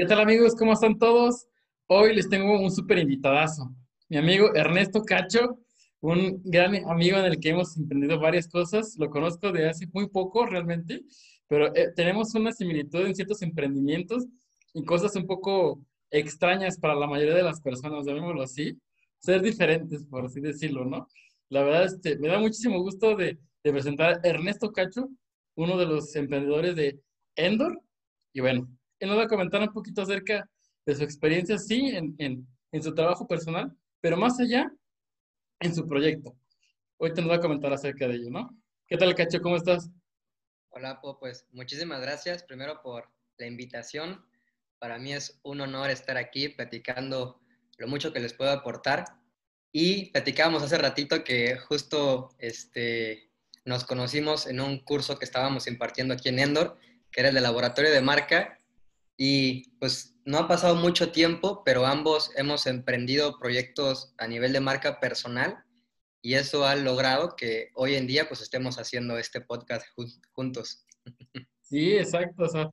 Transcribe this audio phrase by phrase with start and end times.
[0.00, 0.54] ¿Qué tal amigos?
[0.54, 1.48] ¿Cómo están todos?
[1.88, 3.74] Hoy les tengo un súper invitadazo.
[4.08, 5.58] Mi amigo Ernesto Cacho,
[6.00, 8.94] un gran amigo en el que hemos emprendido varias cosas.
[8.96, 11.02] Lo conozco de hace muy poco realmente,
[11.48, 14.24] pero eh, tenemos una similitud en ciertos emprendimientos
[14.72, 18.78] y cosas un poco extrañas para la mayoría de las personas, llamémoslo así.
[19.18, 21.08] Ser diferentes, por así decirlo, ¿no?
[21.48, 25.08] La verdad, este, me da muchísimo gusto de, de presentar a Ernesto Cacho,
[25.56, 27.00] uno de los emprendedores de
[27.34, 27.82] Endor.
[28.32, 30.48] Y bueno, él nos va a comentar un poquito acerca
[30.86, 34.70] de su experiencia, sí, en, en, en su trabajo personal, pero más allá,
[35.60, 36.36] en su proyecto.
[36.98, 38.50] Te nos va a comentar acerca de ello, ¿no?
[38.86, 39.40] ¿Qué tal, Cacho?
[39.40, 39.88] ¿Cómo estás?
[40.70, 44.24] Hola, Po, pues muchísimas gracias primero por la invitación.
[44.78, 47.40] Para mí es un honor estar aquí platicando
[47.78, 49.04] lo mucho que les puedo aportar.
[49.70, 53.30] Y platicábamos hace ratito que justo este,
[53.64, 56.78] nos conocimos en un curso que estábamos impartiendo aquí en Endor,
[57.12, 58.57] que era el de laboratorio de marca.
[59.18, 64.60] Y pues no ha pasado mucho tiempo, pero ambos hemos emprendido proyectos a nivel de
[64.60, 65.64] marca personal
[66.22, 69.86] y eso ha logrado que hoy en día pues estemos haciendo este podcast
[70.32, 70.86] juntos.
[71.62, 72.44] Sí, exacto.
[72.44, 72.70] O sea,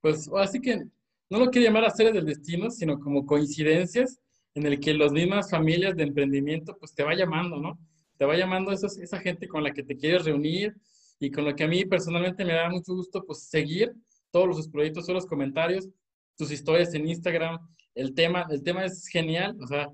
[0.00, 0.82] pues así que
[1.28, 4.18] no lo quiero llamar seres del destino, sino como coincidencias
[4.54, 7.78] en el que las mismas familias de emprendimiento pues te va llamando, ¿no?
[8.16, 10.74] Te va llamando esos, esa gente con la que te quieres reunir
[11.20, 13.94] y con la que a mí personalmente me da mucho gusto pues seguir
[14.30, 15.88] todos los proyectos, todos los comentarios,
[16.36, 17.58] tus historias en Instagram.
[17.94, 19.88] El tema, el tema es genial, o sea,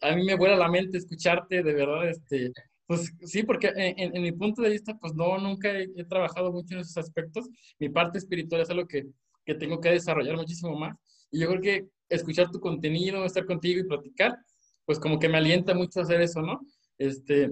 [0.00, 2.52] a mí me vuela la mente escucharte, de verdad, este,
[2.86, 6.50] pues sí, porque en, en mi punto de vista, pues no, nunca he, he, trabajado
[6.52, 7.48] mucho en esos aspectos.
[7.78, 9.06] Mi parte espiritual es algo que,
[9.44, 10.96] que tengo que desarrollar muchísimo más.
[11.30, 14.38] Y yo creo que escuchar tu contenido, estar contigo y platicar,
[14.86, 16.60] pues como que me alienta mucho a hacer eso, ¿no?
[16.96, 17.50] Este,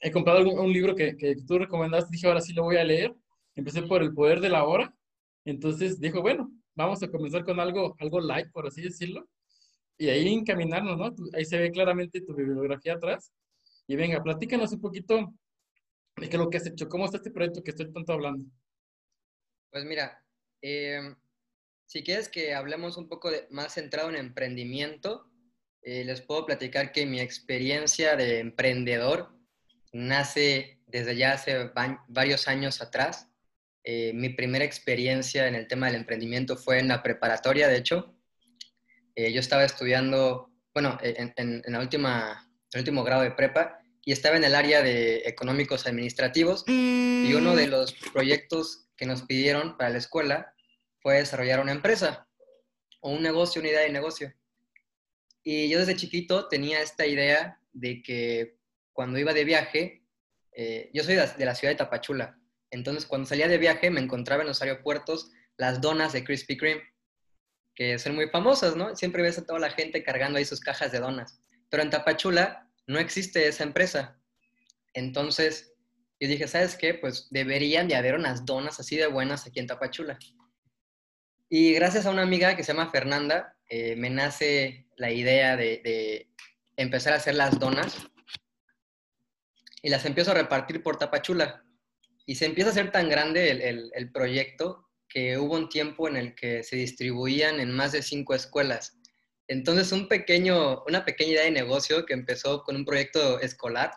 [0.00, 2.84] he comprado un, un libro que, que, tú recomendaste, dije, ahora sí lo voy a
[2.84, 3.14] leer.
[3.54, 4.92] Empecé por El Poder de la Hora.
[5.46, 9.26] Entonces dijo, bueno, vamos a comenzar con algo, algo light, por así decirlo.
[9.96, 11.14] Y ahí encaminarnos, ¿no?
[11.32, 13.32] Ahí se ve claramente tu bibliografía atrás.
[13.86, 15.32] Y venga, platícanos un poquito
[16.16, 18.44] de qué es lo que has hecho, cómo está este proyecto que estoy tanto hablando.
[19.70, 20.22] Pues mira,
[20.60, 21.14] eh,
[21.86, 25.30] si quieres que hablemos un poco más centrado en emprendimiento,
[25.82, 29.30] eh, les puedo platicar que mi experiencia de emprendedor
[29.92, 31.70] nace desde ya hace
[32.08, 33.30] varios años atrás.
[33.88, 38.16] Eh, mi primera experiencia en el tema del emprendimiento fue en la preparatoria, de hecho.
[39.14, 44.36] Eh, yo estaba estudiando, bueno, en, en, última, el último grado de prepa y estaba
[44.36, 49.90] en el área de económicos administrativos y uno de los proyectos que nos pidieron para
[49.90, 50.52] la escuela
[50.98, 52.26] fue desarrollar una empresa
[53.00, 54.34] o un negocio, una idea de negocio.
[55.44, 58.58] Y yo desde chiquito tenía esta idea de que
[58.92, 60.02] cuando iba de viaje,
[60.50, 62.36] eh, yo soy de la ciudad de Tapachula,
[62.76, 66.82] entonces cuando salía de viaje me encontraba en los aeropuertos las donas de Krispy Kreme,
[67.74, 68.94] que son muy famosas, ¿no?
[68.94, 71.40] Siempre ves a toda la gente cargando ahí sus cajas de donas.
[71.68, 74.18] Pero en Tapachula no existe esa empresa.
[74.94, 75.74] Entonces
[76.18, 76.94] yo dije, ¿sabes qué?
[76.94, 80.18] Pues deberían de haber unas donas así de buenas aquí en Tapachula.
[81.48, 85.80] Y gracias a una amiga que se llama Fernanda, eh, me nace la idea de,
[85.84, 86.28] de,
[86.76, 87.96] empezar a hacer las donas
[89.82, 91.65] y las empiezo a repartir por Tapachula.
[92.26, 96.16] Y se empieza a hacer tan grande el, el, proyecto que hubo un tiempo en
[96.16, 98.98] el que se distribuían en más de cinco escuelas.
[99.48, 103.92] Entonces, un pequeño, una pequeña idea de negocio que empezó con un proyecto escolar,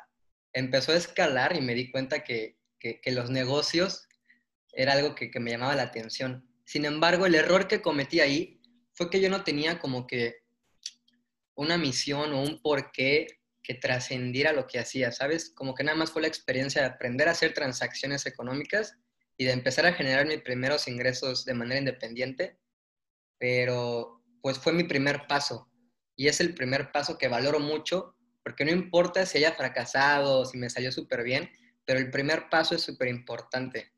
[0.54, 4.08] empezó a escalar y me di cuenta que, que, que los negocios
[4.74, 6.48] era algo que, que me llamaba la atención.
[6.66, 8.62] Sin embargo, el error que cometí ahí
[8.94, 10.44] fue que yo no tenía como que
[11.56, 15.52] una misión o un porqué que trascendiera lo que hacía, ¿sabes?
[15.52, 18.98] Como que nada más fue la experiencia de aprender a hacer transacciones económicas
[19.38, 22.58] y de empezar a generar mis primeros ingresos de manera independiente,
[23.38, 25.70] pero pues fue mi primer paso
[26.16, 30.58] y es el primer paso que valoro mucho porque no importa si haya fracasado si
[30.58, 31.50] me salió súper bien,
[31.86, 33.92] pero el primer paso es súper importante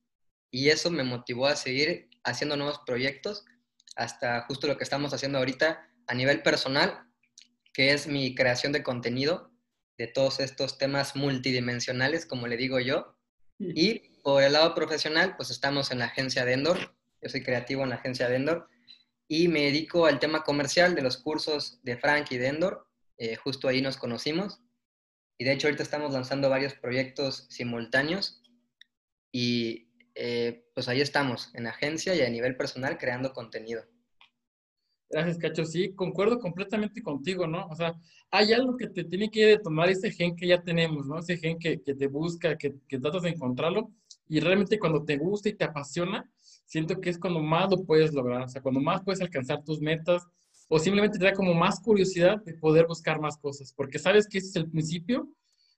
[0.51, 3.45] y eso me motivó a seguir haciendo nuevos proyectos
[3.95, 7.07] hasta justo lo que estamos haciendo ahorita a nivel personal,
[7.73, 9.50] que es mi creación de contenido
[9.97, 13.15] de todos estos temas multidimensionales, como le digo yo.
[13.59, 16.95] Y por el lado profesional, pues estamos en la agencia de Endor.
[17.21, 18.67] Yo soy creativo en la agencia de Endor
[19.27, 22.87] y me dedico al tema comercial de los cursos de Frank y de Endor.
[23.17, 24.61] Eh, justo ahí nos conocimos.
[25.37, 28.41] Y de hecho ahorita estamos lanzando varios proyectos simultáneos
[29.31, 33.85] y eh, pues ahí estamos, en agencia y a nivel personal, creando contenido.
[35.11, 35.65] Gracias, Cacho.
[35.65, 37.67] Sí, concuerdo completamente contigo, ¿no?
[37.67, 37.93] O sea,
[38.29, 41.19] hay algo que te tiene que tomar ese gen que ya tenemos, ¿no?
[41.19, 43.91] Ese gen que, que te busca, que, que, tratas de encontrarlo.
[44.29, 46.29] Y realmente cuando te gusta y te apasiona,
[46.65, 49.81] siento que es cuando más lo puedes lograr, o sea, cuando más puedes alcanzar tus
[49.81, 50.25] metas
[50.69, 54.37] o simplemente te da como más curiosidad de poder buscar más cosas, porque sabes que
[54.37, 55.27] ese es el principio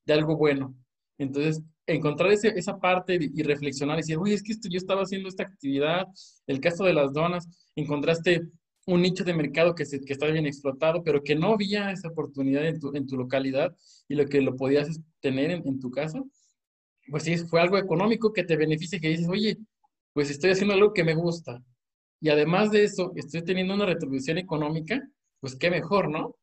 [0.06, 0.76] de algo bueno.
[1.18, 5.02] Entonces, encontrar ese, esa parte y reflexionar y decir, oye, es que esto, yo estaba
[5.02, 6.06] haciendo esta actividad,
[6.46, 8.44] el caso de las donas, encontraste
[8.86, 12.80] un nicho de mercado que, está bien explotado, pero que no había esa oportunidad en
[12.80, 13.76] tu, localidad
[14.08, 16.22] y lo que lo podías tener en, tu casa,
[17.10, 19.58] pues sí, fue algo económico que te beneficia, que dices, oye,
[20.14, 21.64] pues estoy haciendo algo que me gusta.
[22.20, 25.02] Y además de eso, estoy teniendo una retribución económica,
[25.40, 26.36] pues qué mejor, ¿no?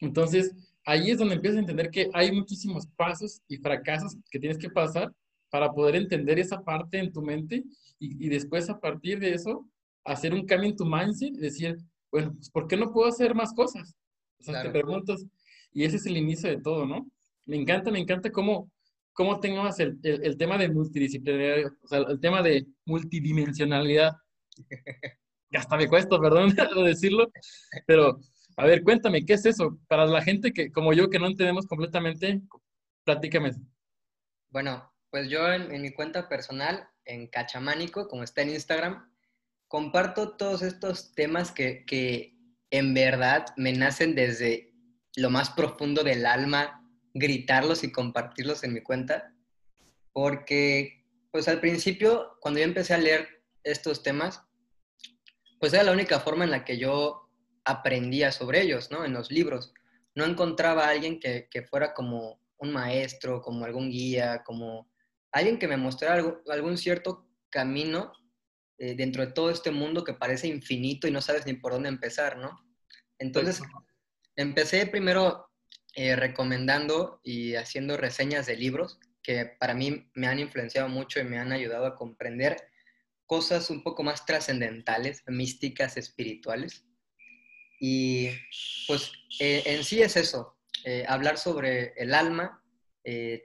[0.00, 0.54] Entonces,
[0.84, 4.70] ahí es donde empiezas a entender que hay muchísimos pasos y fracasos que tienes que
[4.70, 5.12] pasar
[5.50, 7.64] para poder entender esa parte en tu mente
[7.98, 9.68] y después a partir de eso
[10.04, 11.76] hacer un cambio en tu mindset y decir,
[12.10, 13.94] bueno, pues ¿por qué no puedo hacer más cosas?
[14.40, 15.24] O sea, te preguntas,
[15.72, 17.06] y ese es el inicio de todo, ¿no?
[17.46, 18.70] Me encanta, me encanta cómo,
[19.12, 24.12] cómo tengas el, el, el tema de multidisciplinaridad, o sea, el tema de multidimensionalidad.
[25.52, 27.30] Hasta me cuesta, perdón, decirlo,
[27.86, 28.18] pero
[28.56, 29.78] a ver, cuéntame, ¿qué es eso?
[29.88, 32.42] Para la gente que, como yo, que no entendemos completamente,
[33.04, 33.52] platícame.
[34.50, 39.11] Bueno, pues yo en, en mi cuenta personal, en Cachamánico, como está en Instagram,
[39.72, 42.36] comparto todos estos temas que, que
[42.70, 44.74] en verdad me nacen desde
[45.16, 49.34] lo más profundo del alma, gritarlos y compartirlos en mi cuenta,
[50.12, 54.42] porque pues al principio, cuando yo empecé a leer estos temas,
[55.58, 57.30] pues era la única forma en la que yo
[57.64, 59.06] aprendía sobre ellos, ¿no?
[59.06, 59.72] En los libros.
[60.14, 64.90] No encontraba a alguien que, que fuera como un maestro, como algún guía, como
[65.30, 68.12] alguien que me mostrara algo, algún cierto camino
[68.78, 71.88] eh, dentro de todo este mundo que parece infinito y no sabes ni por dónde
[71.88, 72.58] empezar, ¿no?
[73.18, 73.62] Entonces,
[74.34, 75.48] empecé primero
[75.94, 81.24] eh, recomendando y haciendo reseñas de libros que para mí me han influenciado mucho y
[81.24, 82.56] me han ayudado a comprender
[83.26, 86.84] cosas un poco más trascendentales, místicas, espirituales.
[87.78, 88.30] Y
[88.86, 92.58] pues eh, en sí es eso, eh, hablar sobre el alma,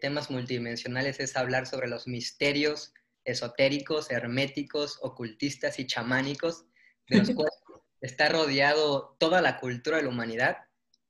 [0.01, 2.93] temas multidimensionales es hablar sobre los misterios
[3.27, 6.65] esotéricos, herméticos, ocultistas y chamánicos,
[7.09, 7.53] de los cuales
[8.01, 10.57] está rodeado toda la cultura de la humanidad,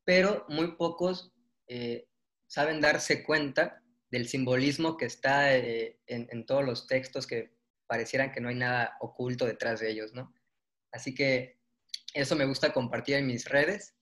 [0.03, 1.31] pero muy pocos
[1.67, 2.07] eh,
[2.47, 7.53] saben darse cuenta del simbolismo que está eh, en, en, todos los textos que
[7.87, 10.33] parecieran que no hay nada oculto detrás de ellos, ¿no?
[10.91, 11.59] Así que
[12.13, 13.95] eso me gusta compartir en mis redes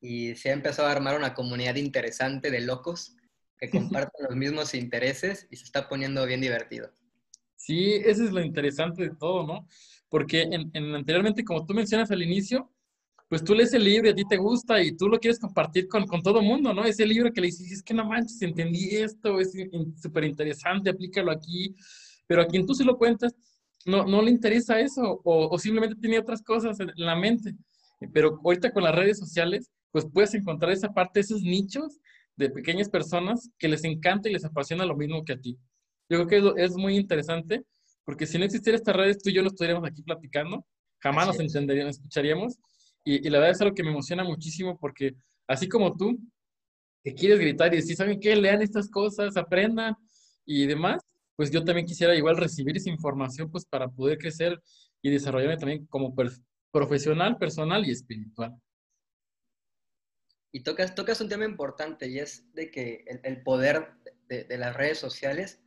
[0.00, 3.16] y se ha empezado a armar una comunidad interesante de locos
[3.56, 6.92] que comparten los mismos intereses y se está poniendo bien divertido.
[7.64, 9.68] Sí, eso es lo interesante de todo, ¿no?
[10.08, 12.68] Porque en, en, anteriormente, como tú mencionas al inicio,
[13.28, 15.86] pues tú lees el libro y a ti te gusta y tú lo quieres compartir
[15.86, 16.84] con, con todo mundo, ¿no?
[16.84, 19.52] Ese libro que le dices, es que no manches, entendí esto, es
[20.02, 21.72] súper interesante, aplícalo aquí,
[22.26, 23.32] pero a quien tú se lo cuentas,
[23.86, 27.54] no, no le interesa eso o, o simplemente tiene otras cosas en la mente.
[28.12, 32.00] Pero ahorita con las redes sociales, pues puedes encontrar esa parte, esos nichos
[32.34, 35.56] de pequeñas personas que les encanta y les apasiona lo mismo que a ti.
[36.12, 37.64] Yo creo que es, muy interesante,
[38.04, 40.66] porque si no existiera estas redes, tú y yo no estaríamos aquí platicando,
[40.98, 42.58] jamás así nos entenderíamos, escucharíamos,
[43.02, 45.14] y, y, la verdad es algo que me emociona muchísimo, porque
[45.48, 46.18] así como tú,
[47.02, 48.36] que quieres gritar y decir, ¿saben qué?
[48.36, 49.96] Lean estas cosas, aprendan
[50.44, 51.02] y demás,
[51.34, 54.60] pues yo también quisiera igual recibir esa información, pues para poder crecer
[55.00, 56.14] y desarrollarme también como
[56.70, 58.54] profesional, personal y espiritual.
[60.52, 63.94] Y tocas, tocas un tema importante y es de que el, el poder
[64.28, 65.61] de, de, las redes sociales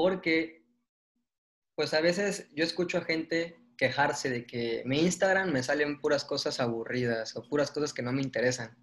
[0.00, 0.64] porque
[1.74, 6.24] pues a veces yo escucho a gente quejarse de que mi Instagram me salen puras
[6.24, 8.76] cosas aburridas o puras cosas que no me interesan.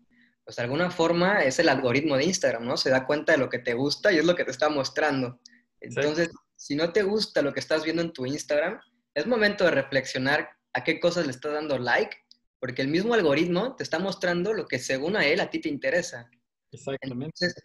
[0.44, 2.78] Pues de alguna forma es el algoritmo de Instagram, ¿no?
[2.78, 5.40] Se da cuenta de lo que te gusta y es lo que te está mostrando.
[5.80, 6.36] Entonces, sí.
[6.56, 8.80] si no te gusta lo que estás viendo en tu Instagram,
[9.16, 12.16] es momento de reflexionar a qué cosas le estás dando like,
[12.60, 15.70] porque el mismo algoritmo te está mostrando lo que según a él a ti te
[15.70, 16.30] interesa.
[16.72, 17.26] Exactamente.
[17.26, 17.56] Entonces,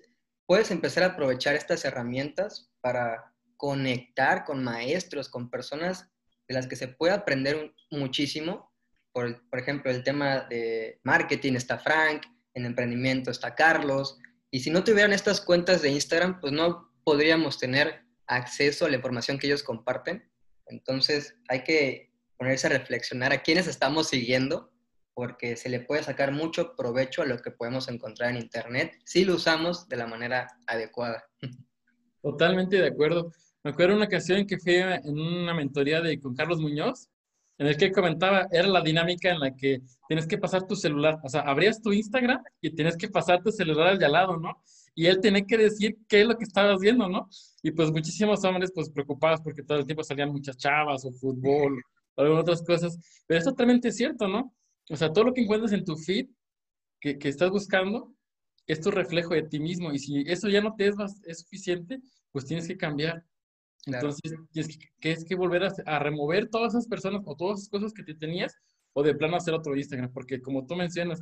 [0.47, 3.32] puedes empezar a aprovechar estas herramientas para
[3.63, 6.11] conectar con maestros, con personas
[6.49, 8.73] de las que se puede aprender muchísimo.
[9.13, 14.19] Por, por, ejemplo, el tema de marketing está Frank, en emprendimiento está Carlos.
[14.51, 18.97] Y si no tuvieran estas cuentas de Instagram, pues no podríamos tener acceso a la
[18.97, 20.29] información que ellos comparten.
[20.67, 24.73] Entonces hay que ponerse a reflexionar a quiénes estamos siguiendo,
[25.15, 29.25] porque se le puede sacar mucho provecho a lo que podemos encontrar en Internet si
[29.25, 31.25] lo usamos de la manera adecuada.
[32.23, 33.31] Totalmente de acuerdo.
[33.65, 37.09] Me acuerdo una ocasión que fui en una mentoría de, con Carlos Muñoz,
[37.59, 41.19] en el que comentaba, era la dinámica en la que tienes que pasar tu celular,
[41.23, 44.37] o sea, abrías tu Instagram y tienes que pasar tu celular al de al lado,
[44.37, 44.63] ¿no?
[44.95, 47.29] y él tenía que decir qué es lo que estabas viendo, ¿no?
[47.63, 51.83] Y pues muchísimos hombres pues preocupados porque todo el tiempo salían muchas chavas o fútbol
[52.15, 54.55] o algunas otras cosas, pero es totalmente cierto, ¿no?
[54.91, 56.29] O sea, todo lo que encuentras en tu feed
[57.01, 58.13] que, que estás buscando
[58.67, 62.01] es tu reflejo de ti mismo y si eso ya no te es, es suficiente,
[62.31, 63.25] pues tienes que cambiar.
[63.87, 67.93] Entonces, tienes que, es que volver a, remover todas esas personas o todas esas cosas
[67.93, 68.55] que te tenías
[68.93, 71.21] o de plano hacer otro Instagram, porque como tú mencionas,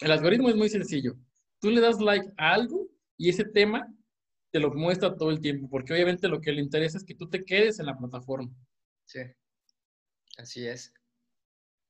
[0.00, 1.16] el algoritmo es muy sencillo.
[1.60, 3.92] Tú le das like a algo y ese tema
[4.52, 7.28] te lo muestra todo el tiempo, porque obviamente lo que le interesa es que tú
[7.28, 8.50] te quedes en la plataforma.
[9.04, 9.20] Sí,
[10.38, 10.92] así es.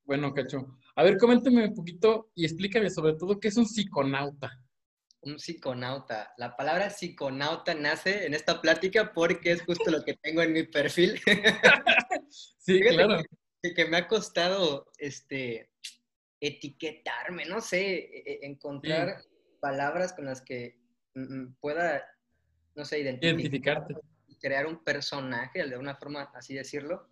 [0.03, 4.59] Bueno, Cacho, a ver, coméntame un poquito y explícame sobre todo qué es un psiconauta
[5.21, 6.33] un psiconauta.
[6.37, 10.63] La palabra psiconauta nace en esta plática porque es justo lo que tengo en mi
[10.63, 11.19] perfil.
[12.59, 13.23] sí, claro.
[13.61, 15.71] Que, me ha costado este,
[16.39, 19.21] etiquetarme, no sé, e, e, encontrar
[19.59, 20.79] palabras con las que
[21.59, 22.03] pueda,
[22.75, 23.95] no sé, identificarte.
[24.39, 27.09] Crear un personaje, de alguna forma así decirlo.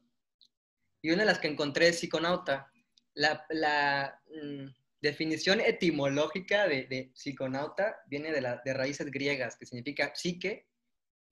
[1.02, 2.72] Y una de las que encontré es psiconauta.
[3.16, 4.68] La, la, mm,
[5.06, 10.68] definición etimológica de, psiconauta viene de, la, de raíces griegas, que significa psique,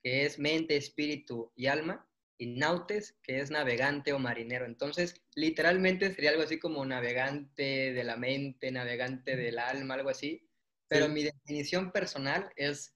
[0.02, 4.66] que es mente, espíritu y alma, y nautes, que es navegante o marinero.
[4.66, 10.48] Entonces, literalmente sería algo así como navegante de la mente, navegante del alma, algo así.
[10.88, 12.96] Pero mi definición personal es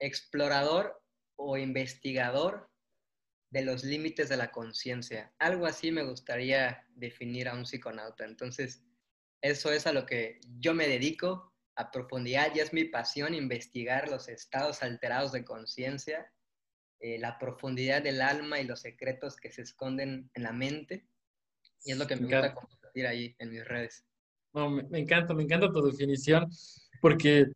[0.00, 1.02] explorador
[1.36, 2.70] o investigador
[3.50, 5.32] de los límites de la conciencia.
[5.38, 8.24] Algo así me gustaría definir a un psiconauta.
[8.24, 8.84] Entonces,
[9.40, 14.08] eso es a lo que yo me dedico a profundidad y es mi pasión investigar
[14.08, 16.32] los estados alterados de conciencia,
[16.98, 21.06] eh, la profundidad del alma y los secretos que se esconden en la mente.
[21.84, 24.04] Y es lo que me, gusta compartir ahí en mis redes.
[24.52, 26.50] No, me, encanta, me encanta tu definición,
[27.00, 27.46] porque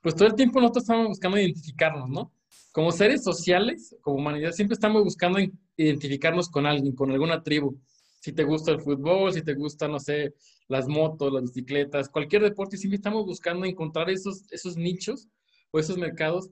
[0.00, 2.32] pues todo el tiempo nosotros estamos buscando identificarnos, ¿no?
[2.70, 5.40] Como seres sociales, como humanidad, siempre estamos buscando
[5.76, 7.80] identificarnos con alguien, con alguna tribu
[8.22, 10.34] si te gusta el fútbol, si te gusta, no sé,
[10.72, 15.28] las motos, las bicicletas, cualquier deporte, siempre estamos buscando encontrar esos, esos nichos
[15.70, 16.48] o esos mercados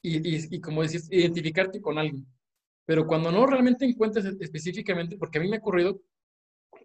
[0.00, 2.26] y, y, como decís, identificarte con alguien.
[2.86, 6.00] Pero cuando no realmente encuentras específicamente, porque a mí me ha ocurrido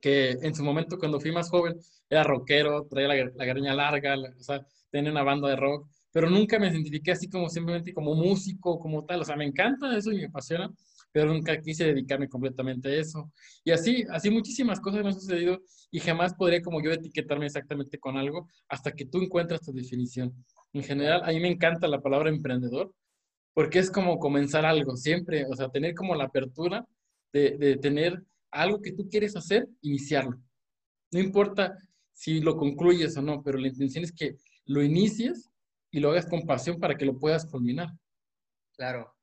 [0.02, 1.78] que en su momento cuando fui más joven
[2.10, 6.30] era rockero, traía la, la garganta larga, o sea, tenía una banda de rock, pero
[6.30, 10.12] nunca me identifiqué así como simplemente como músico, como tal, o sea, me encanta eso
[10.12, 10.70] y me apasiona,
[11.14, 13.32] pero nunca quise dedicarme completamente a eso.
[13.64, 18.00] Y así, así muchísimas cosas me han sucedido y jamás podría como yo etiquetarme exactamente
[18.00, 20.34] con algo hasta que tú encuentras tu definición.
[20.74, 22.92] En general, a mí me encanta la palabra emprendedor
[23.54, 26.84] porque es como comenzar algo siempre, o sea, tener como la apertura
[27.32, 30.42] de, de tener algo que tú quieres hacer, iniciarlo.
[31.12, 31.78] No importa
[32.12, 35.52] si lo concluyes o no, pero la intención es que lo inicies
[35.92, 37.90] y lo hagas con pasión para que lo puedas culminar.
[38.76, 39.14] Claro,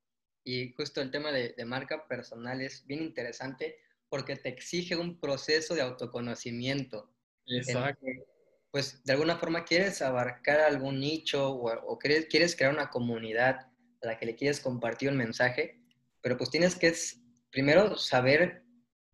[0.43, 3.79] y justo el tema de, marca personal es bien interesante
[4.09, 7.13] porque te exige un proceso de autoconocimiento.
[7.47, 8.05] Exacto.
[8.69, 13.67] pues de alguna forma quieres abarcar algún nicho o, quieres, quieres, crear una comunidad
[14.01, 15.81] a la que le quieres compartir un mensaje,
[16.21, 16.93] pero pues tienes que
[17.49, 18.63] primero saber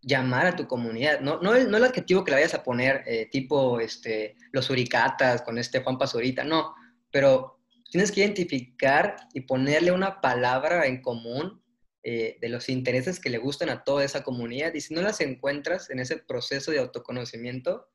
[0.02, 1.20] llamar a tu comunidad.
[1.22, 4.70] No, no, el, no el adjetivo que le vayas a poner, eh, tipo este, los
[4.70, 6.76] uricatas con este Juan Pazurita, no,
[7.12, 7.57] pero
[7.90, 11.62] tienes que identificar y ponerle una palabra en común
[12.04, 14.74] eh, de los intereses que le gustan a toda esa comunidad.
[14.74, 17.90] Y si no las encuentras en ese proceso de autoconocimiento,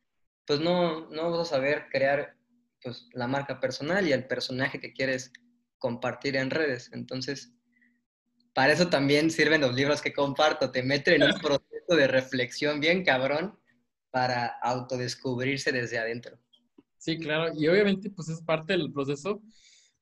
[0.47, 2.37] pues no, no vas a saber crear
[2.83, 5.33] pues, la marca personal y el personaje que quieres
[5.79, 6.91] compartir en redes.
[6.93, 7.53] Entonces,
[8.55, 10.71] para eso también sirven los libros que comparto.
[10.71, 13.59] Te meten en un proceso de reflexión bien cabrón
[14.11, 16.39] para autodescubrirse desde adentro.
[16.99, 17.53] Sí, claro.
[17.57, 19.43] Y obviamente, pues es parte del proceso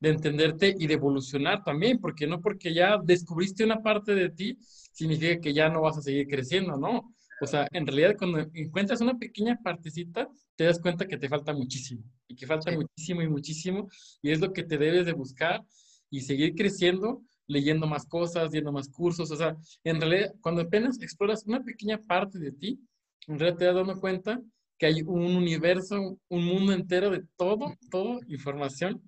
[0.00, 4.58] de entenderte y de evolucionar también, porque no porque ya descubriste una parte de ti,
[4.92, 7.14] significa que ya no vas a seguir creciendo, ¿no?
[7.42, 11.52] O sea, en realidad cuando encuentras una pequeña partecita, te das cuenta que te falta
[11.52, 13.88] muchísimo, y que falta muchísimo y muchísimo,
[14.22, 15.62] y es lo que te debes de buscar
[16.10, 21.00] y seguir creciendo, leyendo más cosas, viendo más cursos, o sea, en realidad cuando apenas
[21.00, 22.80] exploras una pequeña parte de ti,
[23.26, 24.40] en realidad te das dando cuenta
[24.78, 29.02] que hay un universo, un mundo entero de todo, todo información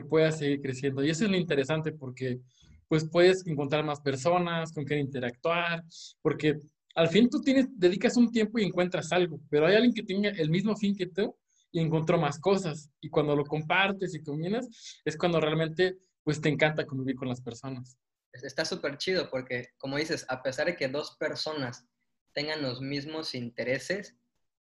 [0.00, 1.02] que puedas seguir creciendo.
[1.02, 2.40] Y eso es lo interesante porque
[2.88, 5.84] pues puedes encontrar más personas con quien interactuar,
[6.22, 6.58] porque
[6.94, 10.30] al fin tú tienes, dedicas un tiempo y encuentras algo, pero hay alguien que tenga
[10.30, 11.36] el mismo fin que tú
[11.70, 12.90] y encontró más cosas.
[13.00, 14.66] Y cuando lo compartes y combinas,
[15.04, 17.98] es cuando realmente pues te encanta convivir con las personas.
[18.32, 21.86] Está súper chido porque, como dices, a pesar de que dos personas
[22.32, 24.16] tengan los mismos intereses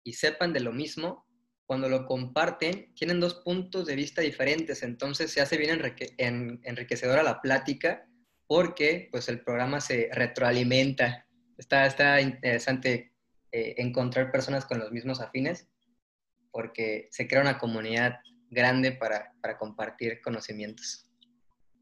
[0.04, 1.25] y sepan de lo mismo,
[1.65, 5.79] cuando lo comparten, tienen dos puntos de vista diferentes, entonces se hace bien
[6.17, 8.08] enriquecedora la plática
[8.48, 11.25] porque pues el programa se retroalimenta.
[11.58, 13.13] Está, está interesante
[13.51, 15.70] eh, encontrar personas con los mismos afines
[16.51, 21.10] porque se crea una comunidad grande para, para compartir conocimientos.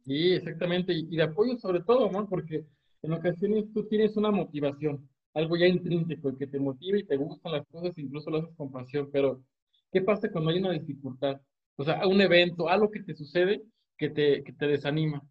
[0.06, 2.28] Sí, exactamente, y de apoyo sobre todo, ¿no?
[2.28, 2.66] Porque
[3.04, 7.52] en ocasiones tú tienes una motivación, algo ya intrínseco que te motiva y te gustan
[7.54, 9.44] las cosas, incluso lo haces con pasión, pero
[9.92, 11.42] ¿qué pasa cuando hay una dificultad?
[11.76, 13.62] O sea, un evento, algo que te sucede
[13.98, 15.22] que te, que te desanima.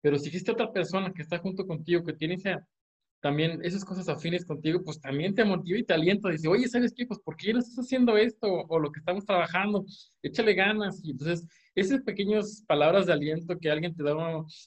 [0.00, 2.66] Pero si existe otra persona que está junto contigo, que tiene esa,
[3.20, 6.28] también esas cosas afines contigo, pues también te motiva y te alienta.
[6.30, 7.06] Dice, oye, ¿sabes qué?
[7.06, 8.46] Pues, ¿por qué no estás haciendo esto?
[8.68, 9.84] O lo que estamos trabajando,
[10.22, 11.00] échale ganas.
[11.02, 14.12] Y entonces, esas pequeñas palabras de aliento que alguien te da,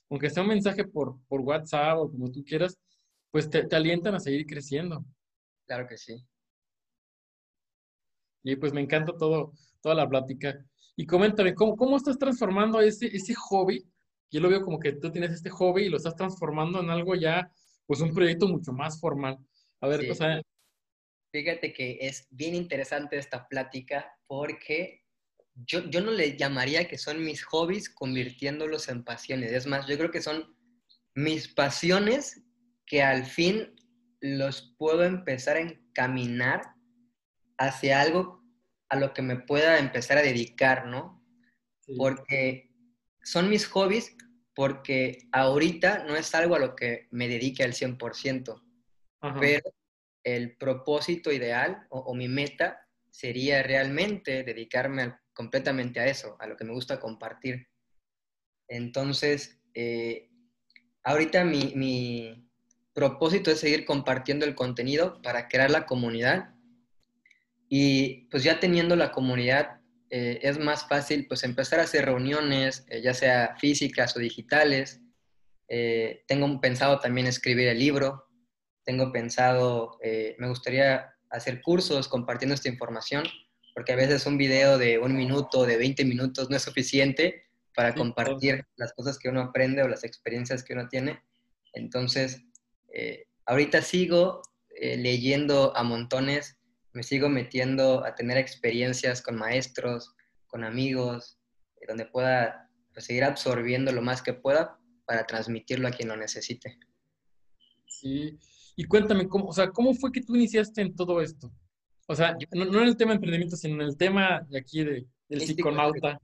[0.09, 2.77] aunque sea un mensaje por, por WhatsApp o como tú quieras,
[3.31, 5.05] pues te, te alientan a seguir creciendo.
[5.65, 6.25] Claro que sí.
[8.43, 10.63] Y pues me encanta todo, toda la plática.
[10.95, 13.83] Y coméntame, ¿cómo, cómo estás transformando ese, ese hobby?
[14.29, 17.15] Yo lo veo como que tú tienes este hobby y lo estás transformando en algo
[17.15, 17.51] ya
[17.85, 19.37] pues un proyecto mucho más formal.
[19.81, 20.41] A ver, o sea...
[21.33, 25.03] Fíjate que es bien interesante esta plática porque
[25.55, 29.51] yo, yo no le llamaría que son mis hobbies convirtiéndolos en pasiones.
[29.51, 30.55] Es más, yo creo que son
[31.15, 32.41] mis pasiones
[32.85, 33.75] que al fin
[34.21, 36.61] los puedo empezar a encaminar
[37.61, 38.43] hacia algo
[38.89, 41.23] a lo que me pueda empezar a dedicar, ¿no?
[41.97, 42.71] Porque
[43.23, 44.15] son mis hobbies,
[44.55, 48.61] porque ahorita no es algo a lo que me dedique al 100%,
[49.39, 49.73] pero
[50.23, 56.65] el propósito ideal o, mi meta sería realmente dedicarme completamente a eso, a lo que
[56.65, 57.67] me gusta compartir.
[58.67, 60.29] Entonces, eh,
[61.03, 62.49] ahorita mi, mi
[62.93, 66.50] propósito es seguir compartiendo el contenido para crear la comunidad
[67.73, 72.83] y pues ya teniendo la comunidad eh, es más fácil pues empezar a hacer reuniones,
[72.89, 74.99] eh, ya sea físicas o digitales.
[75.69, 78.27] Eh, tengo pensado también escribir el libro,
[78.83, 79.99] tengo pensado,
[80.37, 83.23] me gustaría hacer cursos compartiendo esta información,
[83.73, 87.95] porque a veces un video de un minuto, de 20 minutos no es suficiente para
[87.95, 91.21] compartir las cosas que uno aprende o las experiencias que uno tiene.
[91.71, 92.43] Entonces,
[93.45, 94.41] ahorita sigo
[94.77, 96.57] leyendo a montones
[96.93, 100.13] me sigo metiendo a tener experiencias con maestros,
[100.47, 101.39] con amigos,
[101.77, 106.17] eh, donde pueda pues, seguir absorbiendo lo más que pueda para transmitirlo a quien lo
[106.17, 106.77] necesite.
[107.87, 108.37] Sí,
[108.75, 111.51] y cuéntame, ¿cómo, o sea, ¿cómo fue que tú iniciaste en todo esto?
[112.07, 115.05] O sea, no, en el tema de emprendimiento, sino en el tema de aquí de,
[115.29, 116.19] del psiconauta.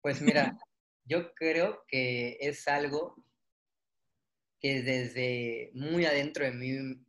[0.00, 0.56] Pues mira,
[1.04, 3.14] yo creo que es algo
[4.58, 7.05] que desde muy adentro de mí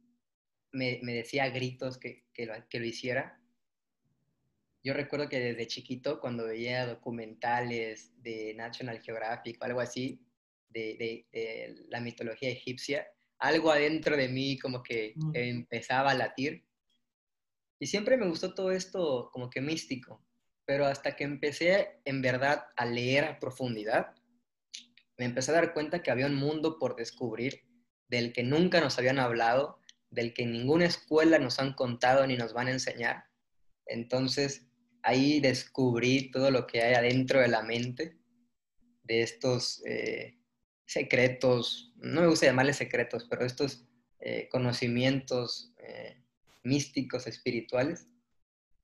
[0.71, 3.39] me, decía gritos que, que, lo, que lo hiciera.
[4.83, 10.23] Yo recuerdo que desde chiquito, cuando veía documentales de National Geographic o algo así,
[10.69, 13.07] de, de, la mitología egipcia,
[13.39, 15.31] algo adentro de mí como que mm.
[15.33, 16.65] empezaba a latir.
[17.79, 20.25] Y siempre me gustó todo esto como que místico,
[20.65, 24.15] pero hasta que empecé en verdad a leer a profundidad,
[25.17, 27.63] me empecé a dar cuenta que había un mundo por descubrir
[28.07, 32.53] del que nunca nos habían hablado del que ninguna escuela nos han contado ni nos
[32.53, 33.25] van a enseñar.
[33.85, 34.67] Entonces,
[35.03, 38.17] ahí descubrí todo lo que hay adentro de la mente,
[39.03, 40.37] de estos eh,
[40.85, 43.85] secretos, no me gusta llamarles secretos, pero estos
[44.19, 46.21] eh, conocimientos eh,
[46.63, 48.07] místicos, espirituales.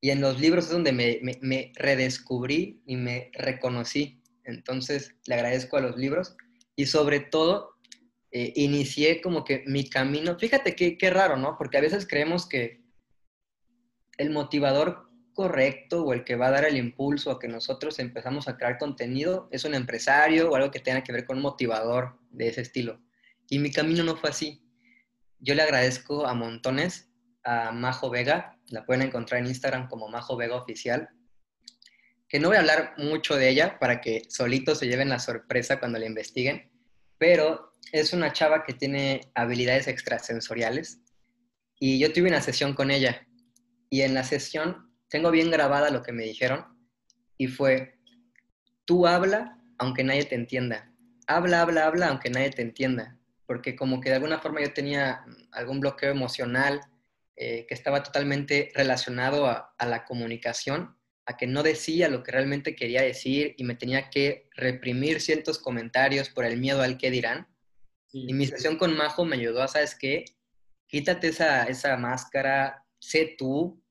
[0.01, 4.21] Y en los libros es donde me, me redescubrí y me reconocí.
[4.43, 6.35] Entonces, le agradezco a los libros
[6.75, 7.75] y sobre todo
[8.35, 10.39] eh, inicié como que mi camino.
[10.39, 11.55] Fíjate qué, qué raro, ¿no?
[11.55, 12.81] Porque a veces creemos que
[14.17, 18.47] el motivador correcto o el que va a dar el impulso a que nosotros empezamos
[18.47, 22.19] a crear contenido es un empresario o algo que tenga que ver con un motivador
[22.31, 22.99] de ese estilo.
[23.49, 24.67] Y mi camino no fue así.
[25.37, 27.11] Yo le agradezco a montones
[27.43, 31.07] a Majo Vega, la pueden encontrar en Instagram como Majo Vega Oficial,
[32.27, 35.79] que no voy a hablar mucho de ella para que solitos se lleven la sorpresa
[35.79, 36.72] cuando la investiguen,
[37.23, 40.99] pero es una chava que tiene habilidades extrasensoriales
[41.79, 43.25] y yo tuve una sesión con ella.
[43.89, 46.65] Y en la sesión tengo bien grabada lo que me dijeron
[47.37, 47.97] y fue,
[48.83, 50.91] tú habla aunque nadie te entienda,
[51.25, 55.23] habla, habla, habla aunque nadie te entienda, porque como que de alguna forma yo tenía
[55.53, 56.81] algún bloqueo emocional
[57.37, 62.31] eh, que estaba totalmente relacionado a, a la comunicación, a que no decía lo que
[62.31, 67.11] realmente quería decir y me tenía que reprimir ciertos comentarios por el miedo al que
[67.11, 67.47] dirán.
[68.11, 70.25] Y mi sesión con Majo me ayudó a, ¿sabes qué?
[70.87, 73.81] Quítate esa, esa máscara, sé tú,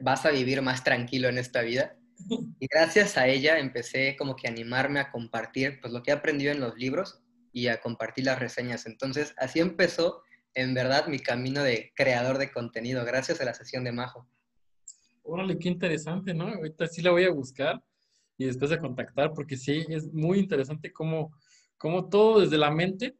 [0.00, 1.96] vas a vivir más tranquilo en esta vida.
[2.60, 6.14] Y gracias a ella empecé como que a animarme a compartir pues lo que he
[6.14, 7.20] aprendido en los libros
[7.52, 8.86] y a compartir las reseñas.
[8.86, 10.22] Entonces, así empezó
[10.54, 14.28] en verdad mi camino de creador de contenido, gracias a la sesión de Majo.
[15.22, 16.48] Órale, qué interesante, ¿no?
[16.48, 17.82] Ahorita sí la voy a buscar
[18.36, 21.32] y después de contactar, porque sí, es muy interesante cómo,
[21.78, 23.16] cómo todo desde la mente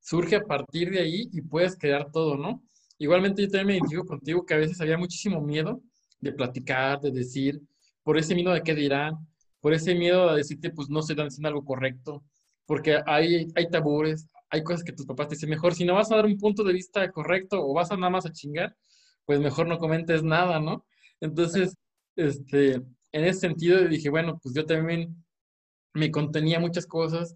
[0.00, 2.62] surge a partir de ahí y puedes crear todo, ¿no?
[2.98, 5.82] Igualmente yo también me identifico contigo que a veces había muchísimo miedo
[6.20, 7.60] de platicar, de decir,
[8.02, 9.14] por ese miedo de qué dirán,
[9.60, 12.22] por ese miedo a decirte, pues no se dan haciendo algo correcto,
[12.66, 16.12] porque hay, hay tabúes, hay cosas que tus papás te dicen, mejor si no vas
[16.12, 18.76] a dar un punto de vista correcto o vas a nada más a chingar,
[19.24, 20.84] pues mejor no comentes nada, ¿no?
[21.20, 21.74] Entonces,
[22.16, 25.24] este, en ese sentido dije, bueno, pues yo también
[25.94, 27.34] me contenía muchas cosas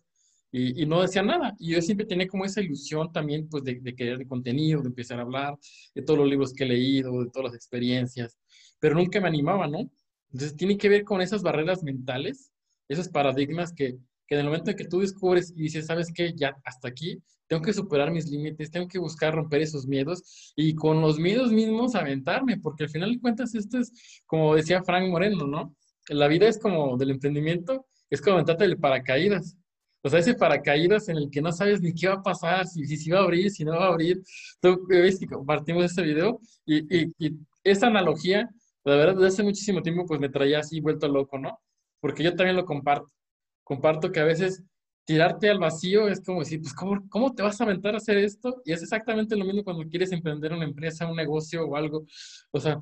[0.53, 1.55] y, no decía nada.
[1.59, 4.88] Y yo siempre tenía como esa ilusión también, pues, de, de querer de contenido, de
[4.88, 5.57] empezar a hablar,
[5.94, 8.38] de todos los libros que he leído, de todas las experiencias,
[8.79, 9.90] pero nunca me animaba, ¿no?
[10.33, 12.53] Entonces, tiene que ver con esas barreras mentales,
[12.88, 16.33] esos paradigmas que, que en el momento en que tú descubres y dices, ¿sabes qué?
[16.37, 17.20] Ya hasta aquí,
[17.55, 21.53] tengo que superar mis límites, tengo que buscar romper esos miedos y con los miedos
[21.53, 23.93] mismos aventarme, porque al final de cuentas esto es,
[24.27, 25.77] como decía Frank Moreno, ¿no?
[26.09, 29.57] La vida es como del emprendimiento, es como aventarte el paracaídas.
[30.03, 32.85] O sea, ese paracaídas en el que no sabes ni qué va a pasar, si,
[32.87, 34.21] si, si va a abrir, si no va a abrir.
[34.61, 37.38] Tú ves que compartimos este video y, y, y
[37.83, 38.51] analogía,
[38.85, 41.61] la verdad, desde hace muchísimo tiempo, pues me traía así vuelto loco, ¿no?
[42.01, 43.14] Porque yo también lo comparto
[43.64, 44.62] comparto que a veces
[45.05, 48.17] tirarte al vacío es como decir, pues, ¿cómo, ¿cómo te vas a aventar a hacer
[48.19, 48.62] esto?
[48.64, 52.07] Y es exactamente lo mismo cuando quieres emprender una empresa, un negocio o algo.
[52.51, 52.81] O sea,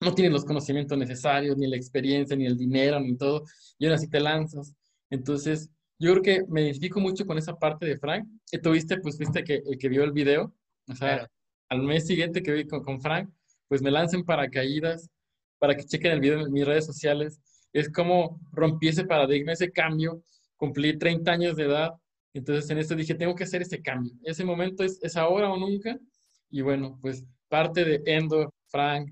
[0.00, 3.44] no tienes los conocimientos necesarios, ni la experiencia, ni el dinero, ni todo,
[3.78, 4.74] y aún así te lanzas.
[5.10, 8.26] Entonces, yo creo que me identifico mucho con esa parte de Frank.
[8.50, 10.54] Y tuviste, pues, viste que el que vio el video,
[10.88, 11.28] o sea,
[11.68, 13.30] al mes siguiente que vi con, con Frank,
[13.68, 15.08] pues me lancen paracaídas
[15.58, 17.40] para que chequen el video en mis redes sociales
[17.72, 20.22] es como rompí ese paradigma, ese cambio,
[20.62, 21.90] cumplí 30 años de edad,
[22.32, 24.12] entonces en esto dije, tengo que hacer ese cambio.
[24.22, 25.98] Ese momento es, es ahora o nunca,
[26.50, 29.10] y bueno, pues parte de Endo, Frank,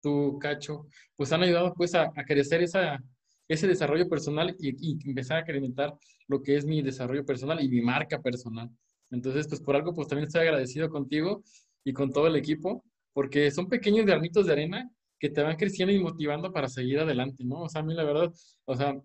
[0.00, 2.98] tú, Cacho, pues han ayudado pues a, crecer esa,
[3.46, 5.92] ese desarrollo personal y, y, empezar a incrementar
[6.26, 8.70] lo que es mi desarrollo personal y mi marca personal.
[9.10, 11.42] Entonces, pues por algo, pues también estoy agradecido contigo
[11.84, 15.92] y con todo el equipo, porque son pequeños granitos de arena que te van creciendo
[15.92, 17.60] y motivando para seguir adelante, ¿no?
[17.64, 18.32] O sea, a mí la verdad,
[18.64, 18.98] o sea,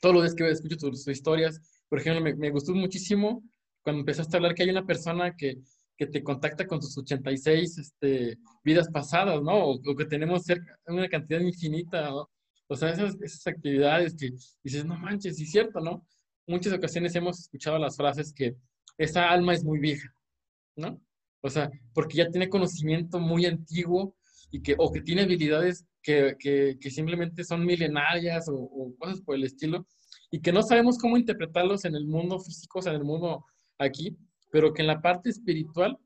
[0.00, 3.42] todos los días que escucho tus, historias, por ejemplo, me, me, gustó muchísimo
[3.82, 5.58] cuando empezaste a hablar que hay una persona que,
[5.96, 9.70] que te contacta con tus 86 este, vidas pasadas, ¿no?
[9.70, 12.30] O, que tenemos cerca, una cantidad infinita, ¿no?
[12.68, 16.06] O sea, esas, esas actividades que dices, no manches, sí es cierto, ¿no?
[16.46, 18.56] Muchas ocasiones hemos escuchado las frases que
[18.98, 20.12] esa alma es muy vieja,
[20.76, 21.00] ¿no?
[21.40, 24.16] O sea, porque ya tiene conocimiento muy antiguo
[24.50, 29.44] y que, o que tiene habilidades que, simplemente son milenarias o, o, cosas por el
[29.44, 29.86] estilo,
[30.30, 33.44] y que no sabemos cómo interpretarlos en el mundo físico, o sea, en el mundo
[33.78, 34.16] aquí,
[34.50, 35.98] pero que en la parte espiritual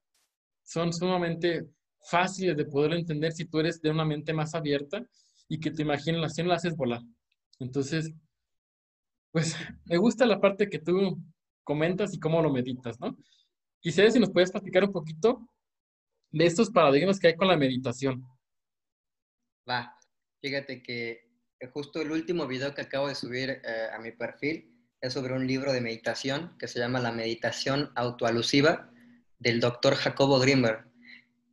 [0.62, 1.66] son sumamente
[2.08, 5.04] fáciles de poder entender si tú eres de una mente más abierta
[5.48, 7.02] y que tu imaginación la haces volar.
[7.58, 8.12] Entonces,
[9.32, 11.18] pues me gusta la parte que tú
[11.62, 13.16] comentas y cómo lo meditas, ¿no?
[13.80, 15.46] Quisiera si nos puedes platicar un poquito
[16.30, 18.24] de estos paradigmas que hay con la meditación.
[19.68, 19.96] Va,
[20.40, 21.30] fíjate que
[21.72, 24.70] justo el último video que acabo de subir eh, a mi perfil
[25.00, 28.90] es sobre un libro de meditación que se llama La meditación autoalusiva
[29.38, 30.86] del doctor Jacobo Grimberg.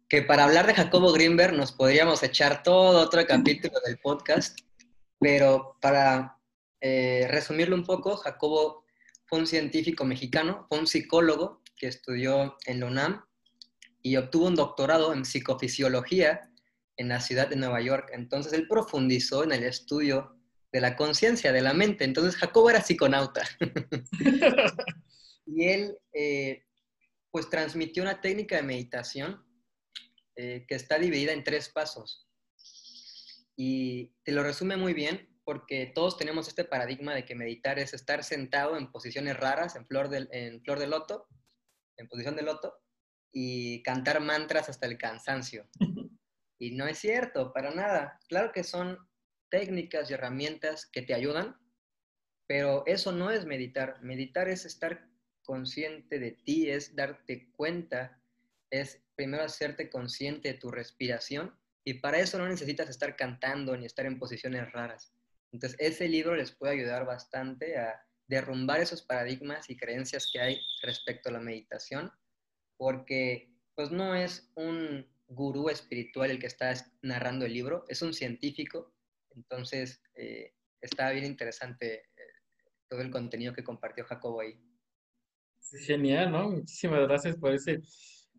[0.09, 4.59] Que para hablar de Jacobo Grimberg nos podríamos echar todo otro capítulo del podcast,
[5.19, 6.37] pero para
[6.81, 8.85] eh, resumirlo un poco, Jacobo
[9.25, 13.25] fue un científico mexicano, fue un psicólogo que estudió en la UNAM
[14.01, 16.46] y obtuvo un doctorado en psicofisiología
[16.97, 18.09] en la ciudad de Nueva York.
[18.13, 20.35] Entonces él profundizó en el estudio
[20.71, 22.03] de la conciencia, de la mente.
[22.03, 23.43] Entonces Jacobo era psiconauta.
[25.45, 26.65] y él eh,
[27.31, 29.43] pues transmitió una técnica de meditación
[30.35, 32.27] eh, que está dividida en tres pasos.
[33.55, 37.93] Y te lo resume muy bien porque todos tenemos este paradigma de que meditar es
[37.93, 41.27] estar sentado en posiciones raras, en flor de, en flor de loto,
[41.95, 42.73] en posición de loto,
[43.31, 45.67] y cantar mantras hasta el cansancio.
[46.59, 48.19] Y no es cierto, para nada.
[48.27, 48.97] Claro que son
[49.49, 51.55] técnicas y herramientas que te ayudan,
[52.47, 54.01] pero eso no es meditar.
[54.01, 55.07] Meditar es estar
[55.43, 58.21] consciente de ti, es darte cuenta,
[58.69, 63.85] es primero hacerte consciente de tu respiración y para eso no necesitas estar cantando ni
[63.85, 65.13] estar en posiciones raras.
[65.51, 70.61] Entonces, ese libro les puede ayudar bastante a derrumbar esos paradigmas y creencias que hay
[70.81, 72.11] respecto a la meditación
[72.75, 78.13] porque pues no es un gurú espiritual el que está narrando el libro, es un
[78.13, 78.93] científico,
[79.35, 82.21] entonces eh, está bien interesante eh,
[82.87, 84.59] todo el contenido que compartió Jacobo ahí.
[85.85, 86.49] Genial, ¿no?
[86.49, 87.81] Muchísimas gracias por ese,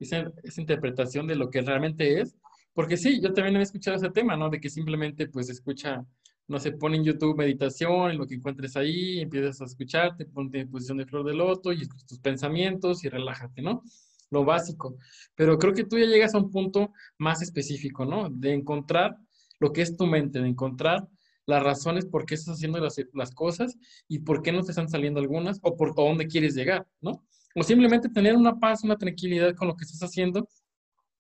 [0.01, 2.35] esa, esa, interpretación de lo que realmente es.
[2.73, 4.49] Porque sí, yo también he escuchado ese tema, ¿no?
[4.49, 6.07] De que simplemente pues escucha,
[6.47, 10.71] no se pone en YouTube meditación, lo que encuentres ahí, empiezas a escucharte, ponte en
[10.71, 13.83] posición de flor de loto y tus pensamientos y relájate, ¿no?
[14.31, 14.97] Lo básico.
[15.35, 18.29] Pero creo que tú ya llegas a un punto más específico, ¿no?
[18.31, 19.17] De encontrar
[19.59, 21.09] lo que es tu mente, de encontrar
[21.47, 23.75] las razones por qué estás haciendo las, cosas
[24.07, 27.25] y por qué no te están saliendo algunas o por dónde quieres llegar, ¿no?
[27.55, 30.47] O simplemente tener una paz, una tranquilidad con lo que estás haciendo,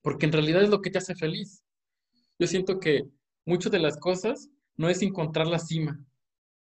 [0.03, 1.65] porque en realidad es lo que te hace feliz.
[2.39, 3.09] Yo siento que
[3.47, 5.99] muchas de las cosas no es encontrar la cima,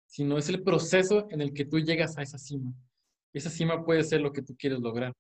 [0.08, 2.74] sino es el proceso en el que tú llegas a esa cima.
[3.32, 5.14] Esa cima puede ser lo que tú quieres lograr,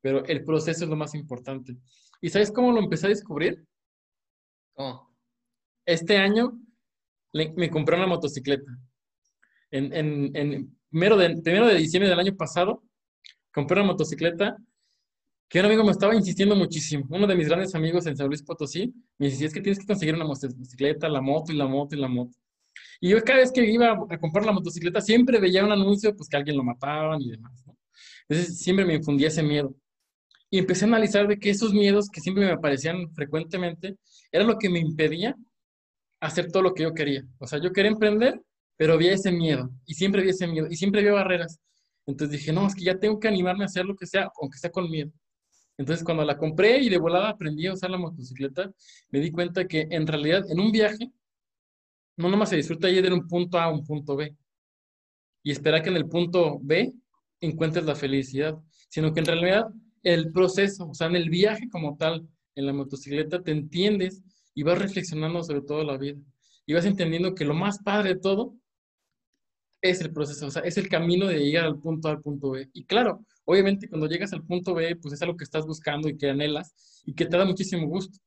[0.00, 1.76] pero el proceso es lo más importante.
[2.20, 3.64] ¿Y sabes cómo lo empecé a descubrir?
[4.74, 5.14] ¿Cómo?
[5.86, 6.58] Este año
[7.32, 8.70] me compré una motocicleta.
[9.70, 12.82] En, en, en primero, de, primero de diciembre del año pasado,
[13.52, 14.56] compré una motocicleta
[15.48, 17.06] que un amigo me estaba insistiendo muchísimo.
[17.08, 19.86] Uno de mis grandes amigos en San Luis Potosí me decía, es que tienes que
[19.86, 22.36] conseguir una motocicleta, la moto y la moto y la moto.
[23.00, 26.28] Y yo cada vez que iba a comprar la motocicleta siempre veía un anuncio, pues
[26.28, 27.64] que alguien lo mataban y demás.
[27.66, 27.76] ¿no?
[28.28, 29.74] Entonces siempre me infundía ese miedo.
[30.50, 33.96] Y empecé a analizar de que esos miedos que siempre me aparecían frecuentemente
[34.32, 35.36] era lo que me impedía
[36.20, 37.24] hacer todo lo que yo quería.
[37.38, 38.40] O sea, yo quería emprender,
[38.76, 41.60] pero había ese miedo, y siempre había ese miedo, y siempre había barreras.
[42.06, 44.58] Entonces dije, no, es que ya tengo que animarme a hacer lo que sea, aunque
[44.58, 45.12] sea con miedo.
[45.78, 48.70] Entonces cuando la compré y de volada aprendí a usar la motocicleta,
[49.10, 51.10] me di cuenta que en realidad en un viaje,
[52.16, 54.36] no nomás se disfruta ir de un punto A a un punto B,
[55.42, 56.92] y esperar que en el punto B
[57.40, 58.58] encuentres la felicidad,
[58.90, 59.66] sino que en realidad
[60.02, 64.22] el proceso, o sea, en el viaje como tal, en la motocicleta, te entiendes
[64.54, 66.18] y vas reflexionando sobre toda la vida.
[66.66, 68.54] Y vas entendiendo que lo más padre de todo
[69.82, 72.50] es el proceso, o sea, es el camino de llegar al punto A al punto
[72.50, 72.68] B.
[72.72, 76.18] Y claro, obviamente cuando llegas al punto B, pues es algo que estás buscando y
[76.18, 78.18] que anhelas y que te da muchísimo gusto.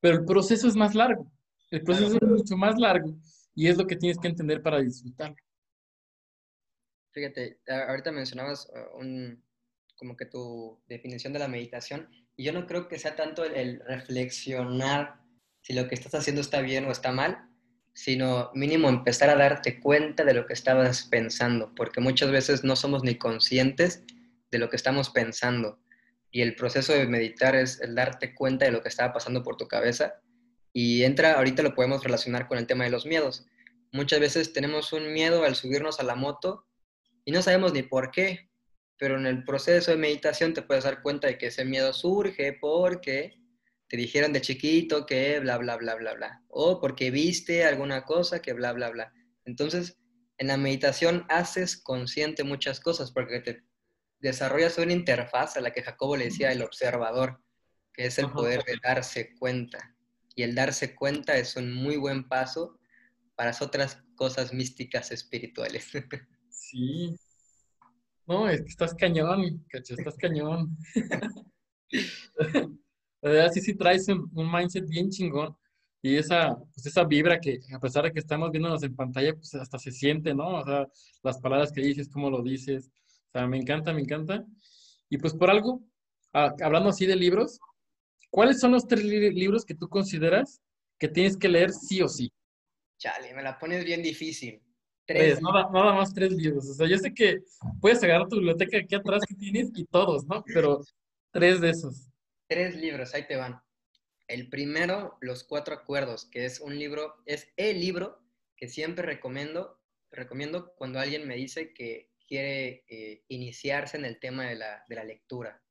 [0.00, 1.30] Pero el proceso es más largo,
[1.70, 3.16] el proceso es mucho más largo
[3.54, 5.36] y es lo que tienes que entender para disfrutarlo.
[7.10, 9.42] Fíjate, ahorita mencionabas uh, un,
[10.02, 13.78] como que tu definición de la meditación y yo no creo que sea tanto el
[13.86, 15.20] reflexionar
[15.60, 17.48] si lo que estás haciendo está bien o está mal,
[17.94, 22.74] sino mínimo empezar a darte cuenta de lo que estabas pensando, porque muchas veces no
[22.74, 24.02] somos ni conscientes
[24.50, 25.78] de lo que estamos pensando.
[26.32, 29.56] Y el proceso de meditar es el darte cuenta de lo que estaba pasando por
[29.56, 30.14] tu cabeza.
[30.72, 33.46] Y entra, ahorita lo podemos relacionar con el tema de los miedos.
[33.92, 36.66] Muchas veces tenemos un miedo al subirnos a la moto
[37.24, 38.50] y no sabemos ni por qué,
[39.02, 42.52] pero en el proceso de meditación te puedes dar cuenta de que ese miedo surge
[42.52, 43.36] porque
[43.88, 46.44] te dijeron de chiquito que bla, bla, bla, bla, bla.
[46.46, 49.12] O porque viste alguna cosa que bla, bla, bla.
[49.44, 49.98] Entonces,
[50.38, 53.64] en la meditación haces consciente muchas cosas porque te
[54.20, 57.42] desarrollas una interfaz a la que Jacobo le decía el observador,
[57.92, 59.96] que es el poder de darse cuenta.
[60.36, 62.78] Y el darse cuenta es un muy buen paso
[63.34, 65.88] para otras cosas místicas espirituales.
[66.54, 67.18] Sí.
[68.26, 70.76] No, es que estás cañón, cacho, estás cañón.
[73.22, 75.56] La verdad, sí, sí traes un, mindset bien chingón
[76.02, 79.54] y esa, pues esa vibra que a pesar de que estamos viéndonos en pantalla, pues
[79.54, 80.58] hasta se siente, ¿no?
[80.58, 80.88] O sea,
[81.22, 82.90] las palabras que dices, cómo lo dices.
[83.28, 84.44] O sea, me encanta, me encanta.
[85.08, 85.84] Y pues por algo,
[86.32, 87.60] hablando así de libros,
[88.30, 90.60] ¿cuáles son los tres libros que tú consideras
[90.98, 92.32] que tienes que leer sí o sí?
[92.98, 94.60] Chale, me la pones bien difícil.
[95.12, 95.40] Tres.
[95.40, 96.68] Pues, nada, nada, más tres libros.
[96.68, 97.42] O sea, yo sé que
[97.80, 100.42] puedes agarrar tu biblioteca aquí atrás que tienes y todos, ¿no?
[100.46, 100.82] Pero
[101.32, 102.12] tres de esos
[102.52, 103.62] tres libros, ahí te van.
[104.28, 108.20] El primero, Los Cuatro Acuerdos, que es un libro, es el libro
[108.58, 114.44] que siempre recomiendo, recomiendo cuando alguien me dice que quiere eh, iniciarse en el tema
[114.44, 115.62] de la, de la lectura.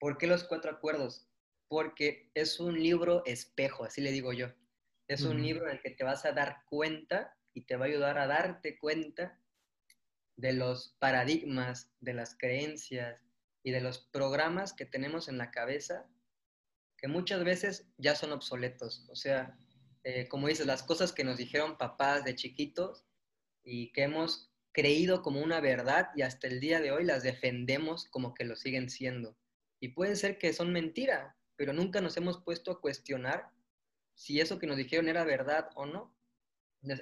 [0.00, 1.28] ¿Por qué Los Cuatro Acuerdos?
[1.68, 4.48] Porque es un libro espejo, así le digo yo.
[5.06, 7.88] Es un libro en el que te vas a dar cuenta y te va a
[7.88, 9.40] ayudar a darte cuenta
[10.36, 13.22] de los paradigmas, de las creencias
[13.62, 16.06] y de los programas que tenemos en la cabeza
[16.98, 19.06] que muchas veces ya son obsoletos.
[19.10, 19.58] O sea,
[20.04, 23.04] eh, como dices, las cosas que nos dijeron papás de chiquitos
[23.62, 28.06] y que hemos creído como una verdad y hasta el día de hoy las defendemos
[28.08, 29.36] como que lo siguen siendo.
[29.80, 33.50] Y puede ser que son mentira, pero nunca nos hemos puesto a cuestionar
[34.14, 36.13] si eso que nos dijeron era verdad o no.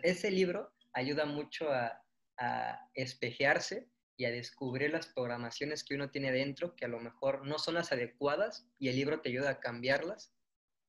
[0.02, 2.02] Ese libro ayuda mucho a,
[2.38, 7.46] a espejearse y a descubrir las programaciones que uno tiene dentro que a lo mejor
[7.46, 10.32] no son las adecuadas y el libro te ayuda a cambiarlas.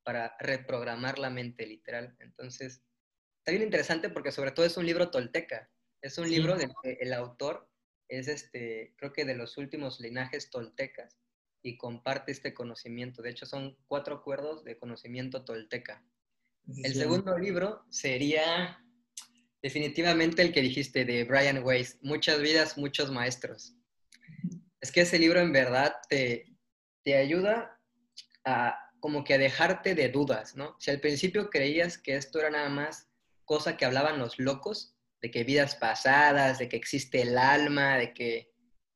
[0.04, 2.16] para reprogramar la mente literal.
[2.20, 2.84] Entonces,
[3.40, 5.70] está bien interesante porque sobre todo es un libro tolteca.
[6.02, 7.70] Es un libro del que el autor
[8.10, 11.18] es, este, creo que de los últimos linajes toltecas
[11.64, 13.22] y comparte este conocimiento.
[13.22, 16.06] De hecho, son cuatro acuerdos de conocimiento tolteca.
[16.84, 18.80] El segundo libro sería
[19.62, 23.76] definitivamente el que dijiste de Brian Weiss, Muchas vidas, muchos maestros.
[24.82, 26.46] Es que ese libro en verdad te,
[27.04, 27.80] te ayuda
[28.46, 30.78] a como que a dejarte de dudas, ¿no?
[30.80, 33.10] Si al principio creías que esto era nada más
[33.44, 38.14] cosa que hablaban los locos, de que vidas pasadas, de que existe el alma, de
[38.14, 38.54] que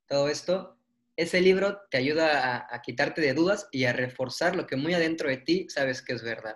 [0.07, 0.77] todo esto,
[1.15, 5.29] ese libro te ayuda a, quitarte de dudas y a reforzar lo que muy adentro
[5.29, 6.55] de ti sabes que es verdad.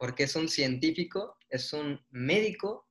[0.00, 2.88] Porque es un científico, es un médico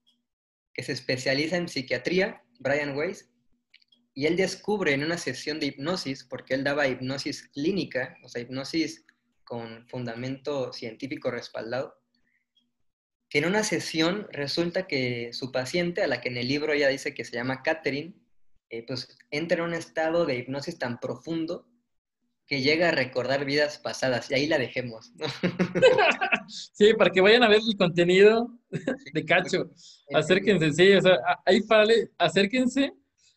[0.74, 3.32] que se especializa en psiquiatría, Brian Weiss,
[4.14, 8.44] y él descubre en una sesión de hipnosis, porque él daba hipnosis clínica, o sea,
[8.44, 9.08] hipnosis
[9.44, 12.00] con fundamento científico respaldado,
[13.28, 16.90] que en una sesión resulta que su paciente, a la que en el libro ella
[16.90, 18.14] dice que se llama Catherine,
[18.70, 21.68] eh, pues entra en un estado de hipnosis tan profundo
[22.50, 25.14] que llega a recordar vidas pasadas y ahí la dejemos.
[26.74, 28.52] sí, para que vayan a ver el contenido
[29.14, 29.70] de Cacho.
[30.12, 31.86] Acérquense, sí, o sea, ahí para,
[32.18, 32.92] acérquense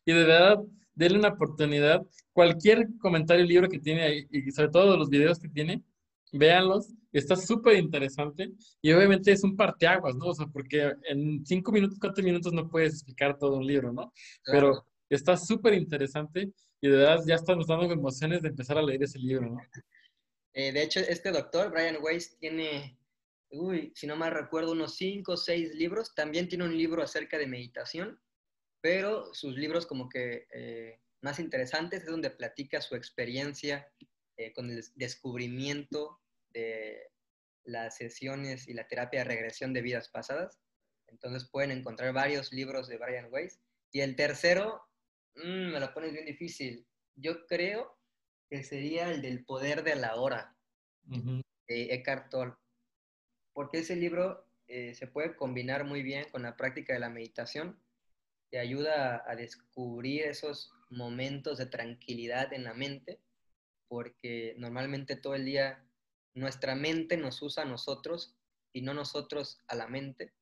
[0.07, 0.57] y de verdad
[0.95, 2.01] denle una oportunidad.
[2.33, 5.83] Cualquier comentario, libro que tiene ahí, y sobre todo los videos que tiene,
[6.33, 10.29] véanlos, está súper interesante y obviamente es un parteaguas, ¿no?
[10.29, 14.11] O sea, porque en cinco minutos, cuatro minutos no puedes explicar todo un libro, ¿no?
[14.47, 16.51] Pero está súper interesante
[16.83, 19.61] y de verdad ya estamos dando emociones de empezar a leer ese libro, ¿no?
[20.53, 22.99] Eh, de hecho, este doctor, Brian Weiss, tiene,
[23.51, 26.15] uy, si no mal recuerdo, unos cinco o seis libros.
[26.15, 28.21] También tiene un libro acerca de meditación,
[28.83, 33.89] pero sus libros como que eh, más interesantes es donde platica su experiencia
[34.37, 37.13] eh, con el descubrimiento de
[37.65, 40.59] las sesiones y la terapia de regresión de vidas pasadas.
[41.07, 43.61] Entonces pueden encontrar varios libros de Brian Weiss.
[43.93, 44.83] Y el tercero,
[45.37, 46.87] mm, me lo pones bien difícil.
[47.15, 47.99] Yo creo
[48.49, 50.57] que sería el del poder de la hora,
[51.07, 52.55] de Eckhart Tolle.
[53.53, 57.79] Porque ese libro eh, se puede combinar muy bien con la práctica de la meditación.
[58.51, 63.21] Te ayuda a descubrir esos momentos de tranquilidad en la mente,
[63.89, 65.85] porque normalmente todo el día
[66.35, 68.37] nuestra mente nos usa a nosotros
[68.73, 70.33] y no nosotros a la mente.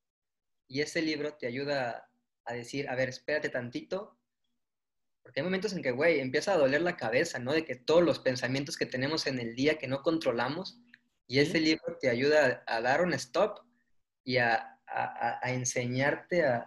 [0.68, 2.09] Y ese libro te ayuda
[2.44, 4.19] a decir, a ver, espérate tantito,
[5.30, 7.52] porque hay momentos en que, güey, empieza a doler la cabeza, ¿no?
[7.52, 10.80] De que todos los pensamientos que tenemos en el día que no controlamos,
[11.28, 13.60] y ese libro te ayuda a, dar un stop
[14.24, 14.76] y a,
[15.44, 16.66] enseñarte a,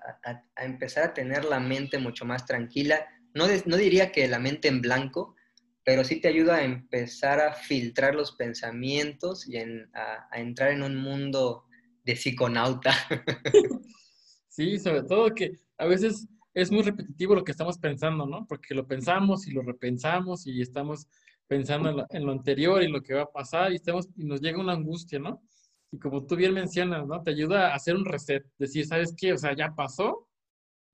[0.55, 3.05] empezar a tener la mente mucho más tranquila.
[3.33, 5.35] No, no diría que la mente en blanco,
[5.83, 10.95] pero sí te ayuda a empezar a filtrar los pensamientos y a, entrar en un
[10.95, 11.65] mundo
[12.05, 12.95] de psiconauta.
[14.47, 18.45] Sí, sobre todo que a veces es muy repetitivo lo que estamos pensando, ¿no?
[18.47, 21.07] Porque lo pensamos y lo repensamos y estamos
[21.47, 24.59] pensando en lo, anterior y lo que va a pasar y, estamos, y nos llega
[24.59, 25.41] una angustia, ¿no?
[25.91, 27.21] Y como tú bien mencionas, ¿no?
[27.21, 29.33] Te ayuda a hacer un reset, decir, ¿sabes qué?
[29.33, 30.27] O sea, ya pasó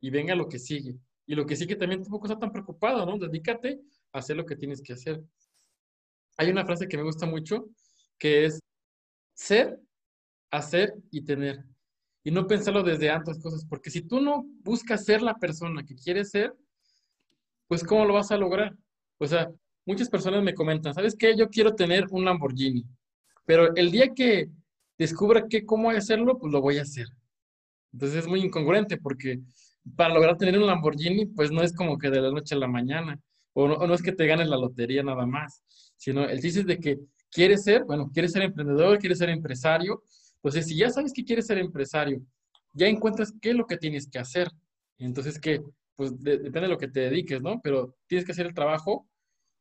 [0.02, 0.98] y venga lo que sigue.
[1.26, 3.17] Y lo que sigue también tampoco está tan preocupado, ¿no?
[3.17, 3.80] Dedícate
[4.12, 5.22] hacer lo que tienes que hacer.
[6.38, 7.69] Hay una frase que me gusta mucho,
[8.17, 8.60] que es
[9.36, 9.80] ser,
[10.52, 11.63] hacer y tener.
[12.23, 15.95] Y no pensarlo desde antes cosas, porque si tú no buscas ser la persona que
[15.95, 16.53] quieres ser,
[17.67, 18.75] pues ¿cómo lo vas a lograr?
[19.17, 19.49] O sea,
[19.86, 21.36] muchas personas me comentan, ¿sabes qué?
[21.38, 22.86] Yo quiero tener un Lamborghini,
[23.45, 24.49] pero el día que
[24.97, 27.08] descubra que cómo hacerlo, pues lo voy a hacer.
[27.93, 29.39] Entonces es muy incongruente porque
[29.95, 32.67] para lograr tener un Lamborghini, pues no es como que de la noche a la
[32.67, 33.19] mañana.
[33.53, 35.63] O no, es que te ganes la lotería nada más,
[35.97, 36.99] sino el chiste es de que
[37.32, 40.03] quieres ser, bueno, quieres ser emprendedor, quieres ser empresario.
[40.41, 42.21] Entonces, si ya sabes que quieres ser empresario,
[42.73, 44.49] ya encuentras qué es lo que tienes que hacer.
[44.97, 45.62] Entonces, que,
[45.95, 47.60] pues depende de lo que te dediques, ¿no?
[47.62, 49.10] Pero tienes que hacer el trabajo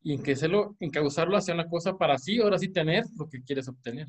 [0.03, 3.43] y en que hacerlo, encauzarlo hacia una cosa para así, ahora sí tener lo que
[3.43, 4.07] quieres obtener.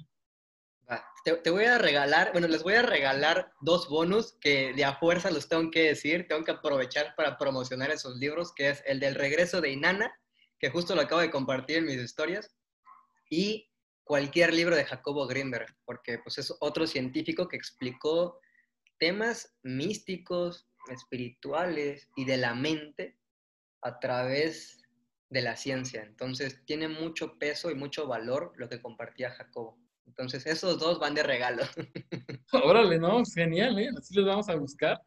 [1.24, 5.30] Te, voy a regalar, bueno, les voy a regalar dos bonus que de a fuerza
[5.30, 9.16] los tengo que decir, tengo que aprovechar para promocionar esos libros, que es el del
[9.16, 10.12] regreso de Inanna,
[10.58, 12.56] que justo lo acabo de compartir en mis historias,
[13.30, 13.69] y
[14.10, 18.40] cualquier libro de Jacobo Grimberg, porque pues es otro científico que explicó
[18.98, 23.20] temas místicos, espirituales y de la mente
[23.84, 24.82] a través
[25.30, 26.02] de la ciencia.
[26.02, 29.78] Entonces tiene mucho peso y mucho valor lo que compartía Jacobo.
[30.08, 31.62] Entonces, esos dos van de regalo.
[32.52, 33.22] Órale, ¿no?
[33.24, 33.90] Genial, ¿eh?
[33.96, 35.00] Así los vamos a buscar.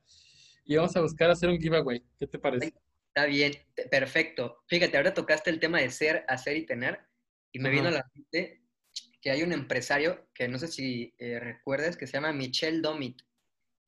[0.65, 2.05] Y vamos a buscar hacer un giveaway.
[2.21, 2.73] ¿Qué te parece?
[3.09, 3.53] Está bien,
[3.91, 4.63] perfecto.
[4.69, 7.01] Fíjate, ahora tocaste el tema de ser, hacer y tener.
[7.51, 8.62] Y me vino a la mente
[9.23, 13.23] que hay un empresario que no sé si eh, recuerdes, que se llama Michel Domit,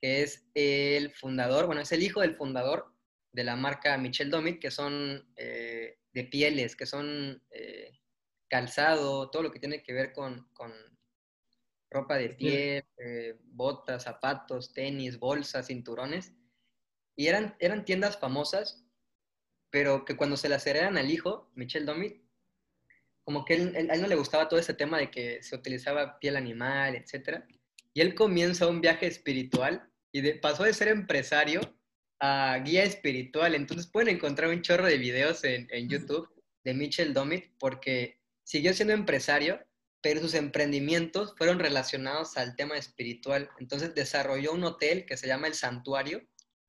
[0.00, 2.94] que es el fundador, bueno, es el hijo del fundador
[3.32, 7.98] de la marca Michel Domit, que son eh, de pieles, que son eh,
[8.48, 10.72] calzado, todo lo que tiene que ver con, con
[11.90, 12.84] ropa de piel,
[13.42, 16.32] botas, zapatos, tenis, bolsas, cinturones.
[17.16, 18.84] Y eran, eran tiendas famosas,
[19.70, 22.23] pero que cuando se las heredan al hijo, Michel Domit,
[23.24, 26.18] como que él, a él no le gustaba todo ese tema de que se utilizaba
[26.18, 27.42] piel animal, etc.
[27.92, 31.60] Y él comienza un viaje espiritual y pasó de ser empresario
[32.20, 33.54] a guía espiritual.
[33.54, 36.28] Entonces pueden encontrar un chorro de videos en, en YouTube
[36.64, 39.60] de Mitchell Domit porque siguió siendo empresario,
[40.02, 43.48] pero sus emprendimientos fueron relacionados al tema espiritual.
[43.58, 46.22] Entonces desarrolló un hotel que se llama El Santuario,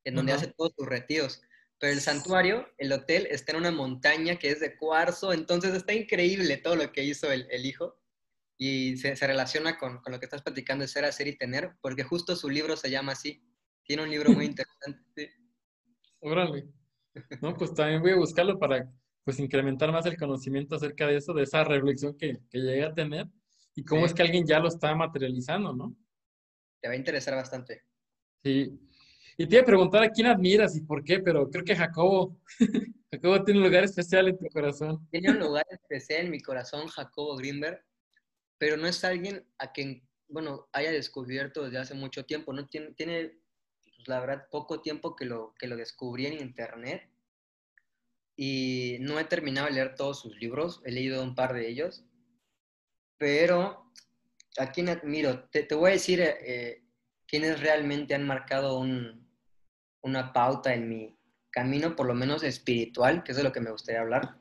[0.05, 1.41] en donde hace todos sus retiros.
[1.79, 5.93] Pero el santuario, el hotel, está en una montaña que es de cuarzo, entonces está
[5.93, 7.97] increíble todo lo que hizo el, hijo
[8.57, 12.35] y se, relaciona con, lo que estás platicando de ser, hacer y tener, porque justo
[12.35, 13.43] su libro se llama así.
[13.83, 15.33] Tiene un libro muy interesante.
[16.19, 16.67] Órale.
[17.41, 18.89] No, pues también voy a buscarlo para
[19.23, 22.93] pues incrementar más el conocimiento acerca de eso, de esa reflexión que, que llegué a
[22.93, 23.27] tener
[23.75, 25.95] y cómo es que alguien ya lo está materializando, ¿no?
[26.81, 27.83] Te va a interesar bastante.
[28.41, 28.79] Sí.
[29.37, 32.39] Y te iba a preguntar a quién admiras y por qué, pero creo que Jacobo,
[33.11, 35.05] Jacobo tiene un lugar especial en tu corazón.
[35.11, 37.83] Tiene un lugar especial en mi corazón, Jacobo Greenberg,
[38.57, 42.65] pero no es alguien a quien, bueno, haya descubierto desde hace mucho tiempo, ¿no?
[42.67, 43.37] Tiene, tiene
[43.83, 47.09] pues, la verdad, poco tiempo que lo, que lo descubrí en internet
[48.37, 52.05] y no he terminado de leer todos sus libros, he leído un par de ellos,
[53.17, 53.91] pero
[54.57, 56.85] a quién admiro, te, te voy a decir eh,
[57.27, 59.24] quiénes realmente han marcado un,
[60.05, 61.17] una pauta en mi
[61.49, 64.37] camino, por lo menos espiritual, que es de lo que me gustaría hablar,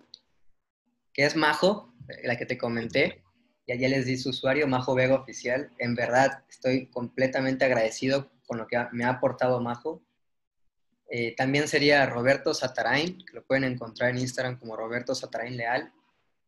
[1.12, 3.22] que es Majo, la que te comenté,
[3.66, 5.70] y allá les di su usuario, Majo Vega Oficial.
[5.78, 10.02] En verdad, estoy completamente agradecido con lo que me ha aportado Majo.
[11.08, 15.92] Eh, también sería Roberto Satarain, que lo pueden encontrar en Instagram como Roberto Satarain Leal.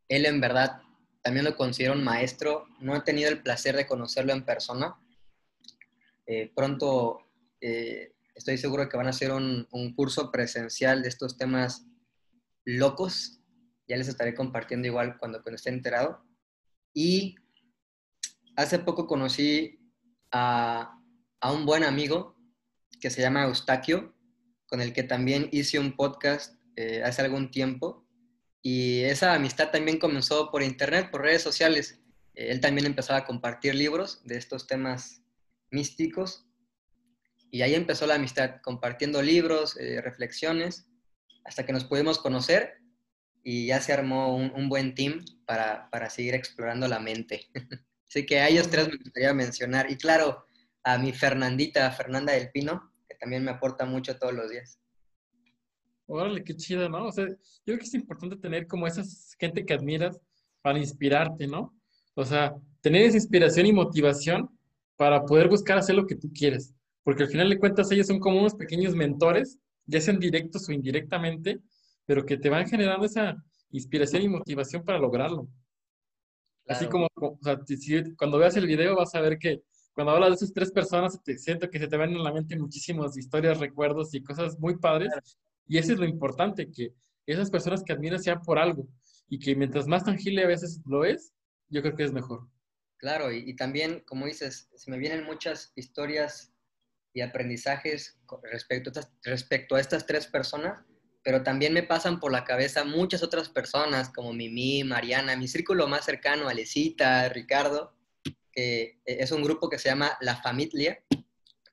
[0.08, 0.82] Él en verdad
[1.22, 2.66] también lo considero un maestro.
[2.80, 4.94] No he tenido el placer de conocerlo en persona.
[6.26, 7.22] Eh, pronto
[7.62, 9.66] eh, Estoy seguro que van a hacer un,
[9.96, 11.86] curso presencial de estos temas
[12.66, 13.40] locos.
[13.88, 16.22] Ya les estaré compartiendo igual cuando, cuando esté enterado.
[16.92, 17.36] Y
[18.54, 19.80] hace poco conocí
[20.30, 21.00] a,
[21.50, 22.36] un buen amigo
[23.00, 24.14] que se llama Eustaquio,
[24.66, 28.06] con el que también hice un podcast eh, hace algún tiempo.
[28.60, 32.02] Y esa amistad también comenzó por internet, por redes sociales.
[32.34, 35.22] él también empezaba a compartir libros de estos temas
[35.70, 36.45] místicos
[37.50, 40.88] y ahí empezó la amistad, compartiendo libros, eh, reflexiones,
[41.44, 42.74] hasta que nos pudimos conocer
[43.42, 47.46] y ya se armó un, buen team para, para, seguir explorando la mente.
[48.08, 49.90] Así que a ellos tres me gustaría mencionar.
[49.90, 50.44] Y claro,
[50.82, 54.80] a mi Fernandita, Fernanda del Pino, que también me aporta mucho todos los días.
[56.06, 57.06] Órale, qué chido, ¿no?
[57.06, 59.02] O sea, yo creo que es importante tener como esa
[59.38, 60.18] gente que admiras
[60.62, 61.76] para inspirarte, ¿no?
[62.14, 64.48] O sea, tener esa inspiración y motivación
[64.96, 66.75] para poder buscar hacer lo que tú quieres
[67.06, 70.72] porque al final de cuentas ellos son como unos pequeños mentores, ya sean directos o
[70.72, 71.60] indirectamente,
[72.04, 73.36] pero que te van generando esa
[73.70, 75.48] inspiración y motivación para lograrlo.
[76.66, 77.60] Así como, o sea,
[78.18, 81.38] cuando veas el video vas a ver que cuando hablas de esas tres personas, te
[81.38, 85.12] siento que se te van en la mente muchísimas historias, recuerdos y cosas muy padres.
[85.68, 86.92] Y eso es lo importante, que
[87.24, 88.88] esas personas que admiras sean por algo
[89.28, 91.32] y que mientras más tangible a veces lo es,
[91.68, 92.48] yo creo que es mejor.
[92.96, 96.52] Claro, y, y también, como dices, se me vienen muchas historias
[97.16, 98.90] y aprendizajes respecto
[99.74, 100.84] a, estas, tres personas,
[101.22, 105.88] pero también me pasan por la cabeza muchas otras personas como Mimi, Mariana, mi círculo
[105.88, 107.96] más cercano, Alecita, Ricardo,
[108.52, 111.02] que es un grupo que se llama La Familia,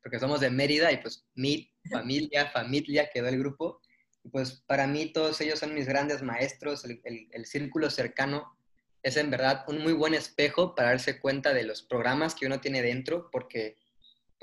[0.01, 3.81] porque somos de Mérida y pues mi familia, familia quedó el grupo.
[4.23, 8.57] Y pues para mí todos ellos son mis grandes maestros, el círculo cercano
[9.01, 12.61] es en verdad un muy buen espejo para darse cuenta de los programas que uno
[12.61, 13.75] tiene dentro, porque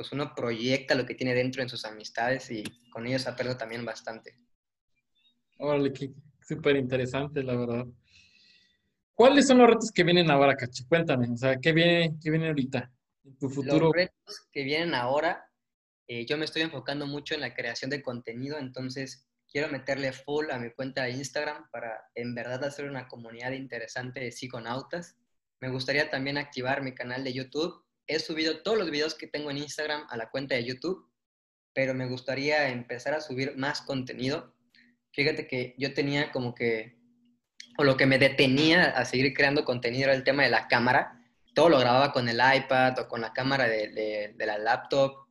[0.00, 3.84] pues uno proyecta lo que tiene dentro en sus amistades y con ellos aprendo también
[3.84, 4.34] bastante.
[5.58, 7.86] Órale, qué súper interesante, la verdad.
[9.12, 10.84] ¿Cuáles son los retos que vienen ahora, Cacho?
[10.88, 12.90] Cuéntame, o sea, ¿qué viene, qué viene ahorita
[13.26, 13.88] en tu futuro?
[13.88, 15.44] Los retos que vienen ahora,
[16.06, 20.50] eh, yo me estoy enfocando mucho en la creación de contenido, entonces quiero meterle full
[20.50, 25.18] a mi cuenta de Instagram para en verdad hacer una comunidad interesante de psiconautas.
[25.60, 29.50] Me gustaría también activar mi canal de YouTube he subido todos los videos que tengo
[29.50, 31.08] en Instagram a la cuenta de YouTube,
[31.72, 34.52] pero me gustaría empezar a subir más contenido.
[35.12, 36.98] Fíjate que yo tenía como que,
[37.78, 41.16] o lo que me detenía a seguir creando contenido era el tema de la cámara.
[41.54, 45.26] todo lo grababa con el iPad o con la cámara de, la laptop.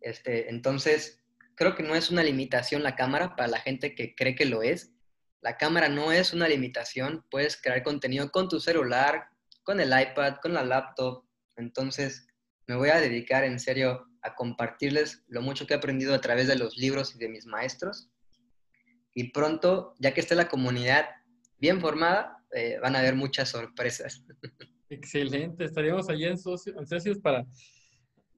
[0.00, 1.22] Este, entonces,
[1.54, 4.62] creo que no es una limitación la cámara para la gente que cree que lo
[4.62, 4.90] es.
[5.40, 9.28] La cámara no es una limitación, puedes crear contenido con tu celular,
[9.62, 11.27] con el iPad, con la laptop.
[11.58, 12.26] Entonces,
[12.66, 16.46] me voy a dedicar en serio a compartirles lo mucho que he aprendido a través
[16.46, 18.10] de los libros y de mis maestros.
[19.14, 21.06] Y pronto, ya que esté la comunidad
[21.58, 24.24] bien formada, eh, van a haber muchas sorpresas.
[24.90, 27.44] Excelente, estaríamos allí en, socios, para,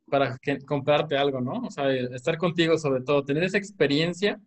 [0.06, 1.52] para comprarte algo, ¿no?
[1.66, 4.40] O sea, estar contigo sobre todo, tener esa experiencia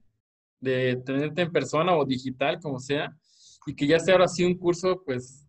[0.60, 3.16] de tenerte en persona o digital, como sea,
[3.66, 5.48] y que ya sea ahora sí un curso, pues,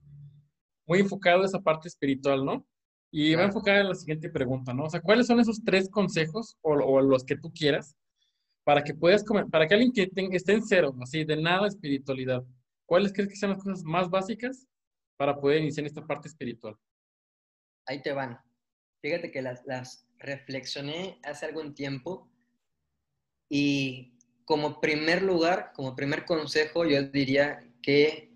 [0.86, 2.64] muy enfocado en esa parte espiritual, ¿no?
[3.16, 4.86] Y va a enfocar en la siguiente pregunta, ¿no?
[4.86, 7.96] O sea, ¿cuáles son esos tres consejos o, los que tú quieras
[8.64, 12.42] para que puedas, para que alguien que esté en cero, así, de nada espiritualidad,
[12.86, 14.66] ¿cuáles crees que sean las cosas más básicas
[15.16, 16.76] para poder iniciar esta parte espiritual?
[17.86, 18.40] Ahí te van.
[19.00, 22.28] Fíjate que las, las reflexioné hace algún tiempo
[23.48, 28.32] y como primer lugar, como primer consejo, yo diría que,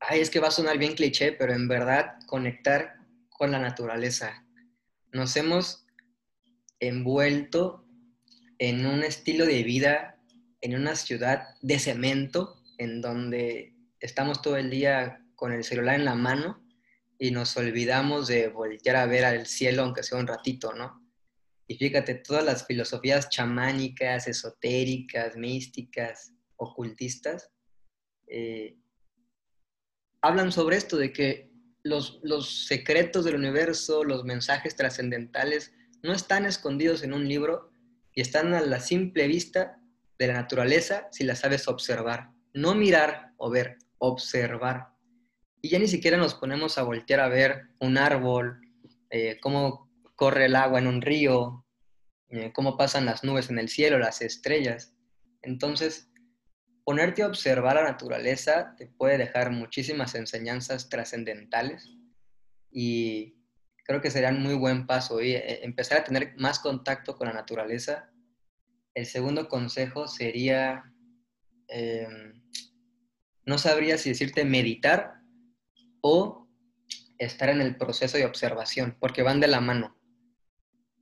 [0.00, 3.01] ay, es que va a sonar bien cliché, pero en verdad conectar
[3.36, 4.46] con la naturaleza.
[5.12, 5.86] Nos hemos
[6.80, 7.84] envuelto
[8.58, 10.18] en un estilo de vida,
[10.60, 16.04] en una ciudad de cemento, en donde estamos todo el día con el celular en
[16.04, 16.64] la mano
[17.18, 21.00] y nos olvidamos de voltear a ver al cielo, aunque sea un ratito, ¿no?
[21.68, 27.50] Y fíjate, todas las filosofías chamánicas, esotéricas, místicas, ocultistas,
[28.26, 28.76] eh,
[30.20, 31.51] hablan sobre esto, de que
[31.82, 35.72] los, los secretos del universo, los mensajes trascendentales,
[36.02, 37.70] no están escondidos en un libro
[38.14, 39.78] y están a la simple vista
[40.18, 42.30] de la naturaleza si la sabes observar.
[42.54, 44.92] No mirar o ver, observar
[45.62, 48.60] y ya ni siquiera nos ponemos a voltear a ver un árbol,
[49.10, 51.64] eh, cómo corre el agua en un río,
[52.30, 54.92] eh, cómo pasan las nubes en el cielo, las estrellas.
[55.40, 56.10] Entonces,
[56.84, 61.88] ponerte a observar la naturaleza te puede dejar muchísimas enseñanzas trascendentales
[62.70, 63.36] y
[63.84, 67.28] creo que sería un muy buen paso y eh, empezar a tener más contacto con
[67.28, 68.10] la naturaleza.
[68.94, 70.84] El segundo consejo sería,
[73.46, 75.22] no sabría si decirte meditar
[76.02, 76.42] o
[77.18, 79.96] estar en el proceso de observación, porque van de la mano.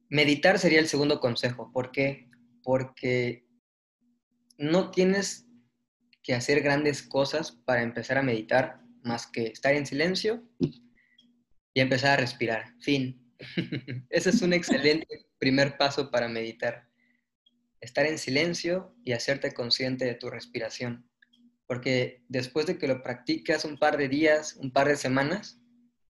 [0.08, 1.72] Meditar sería el segundo consejo.
[1.72, 2.28] ¿Por qué?
[2.62, 3.46] Porque
[4.58, 5.46] no tienes
[6.30, 10.48] que hacer grandes cosas para empezar a meditar, más que estar en silencio
[11.74, 12.72] y empezar a respirar.
[12.78, 13.34] Fin.
[14.10, 16.88] Ese es un excelente primer paso para meditar.
[17.80, 21.10] Estar en silencio y hacerte consciente de tu respiración
[21.66, 25.60] porque después de que lo practicas un par de días, un par de semanas,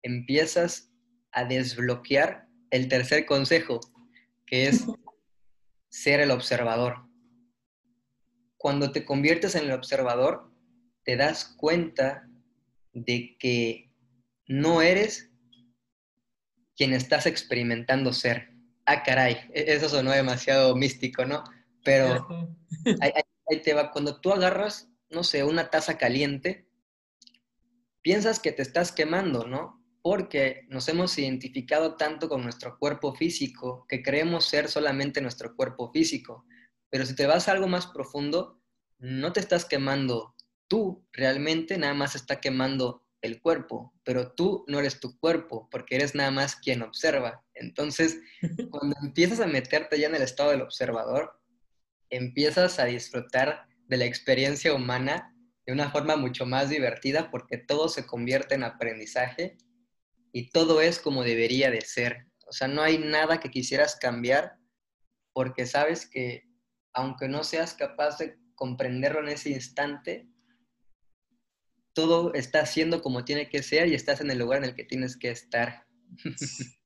[0.03, 0.91] empiezas
[1.31, 3.79] a desbloquear el tercer consejo,
[4.45, 4.85] que es
[5.87, 7.08] ser el observador.
[8.59, 10.51] Cuando te conviertes en el observador,
[11.03, 12.29] te das cuenta
[12.93, 13.91] de que
[14.45, 15.31] no eres
[16.75, 18.49] quien estás experimentando ser.
[18.85, 21.43] Ah, caray, e-, eso sonó demasiado místico, ¿no?
[21.83, 22.27] Pero
[23.01, 23.91] ahí, te va.
[23.91, 26.67] Cuando tú agarras no sé, una taza caliente,
[28.01, 29.83] piensas que te estás quemando, ¿no?
[30.01, 35.91] Porque nos hemos identificado tanto con nuestro cuerpo físico que creemos ser solamente nuestro cuerpo
[35.91, 36.45] físico.
[36.89, 38.61] Pero si te vas a algo más profundo,
[38.97, 40.35] no te estás quemando
[40.67, 45.95] tú realmente, nada más está quemando el cuerpo, pero tú no eres tu cuerpo, porque
[45.95, 47.43] eres nada más quien observa.
[47.53, 48.19] Entonces,
[48.71, 51.37] cuando empiezas a meterte ya en el estado del observador,
[52.09, 55.35] empiezas a disfrutar de la experiencia humana
[55.65, 59.57] de una forma mucho más divertida porque todo se convierte en aprendizaje
[60.31, 62.27] y todo es como debería de ser.
[62.47, 64.57] O sea, no hay nada que quisieras cambiar
[65.33, 66.48] porque sabes que
[66.93, 70.27] aunque no seas capaz de comprenderlo en ese instante,
[71.93, 74.83] todo está siendo como tiene que ser y estás en el lugar en el que
[74.83, 75.85] tienes que estar.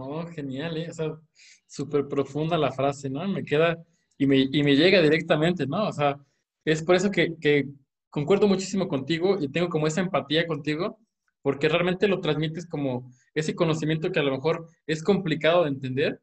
[0.00, 0.88] Oh, genial, ¿eh?
[0.90, 1.18] o sea,
[1.66, 3.26] súper profunda la frase, ¿no?
[3.26, 3.84] Me queda
[4.16, 5.88] y me, y me llega directamente, ¿no?
[5.88, 6.16] O sea,
[6.64, 7.66] es por eso que, que
[8.08, 11.00] concuerdo muchísimo contigo y tengo como esa empatía contigo,
[11.42, 16.20] porque realmente lo transmites como ese conocimiento que a lo mejor es complicado de entender,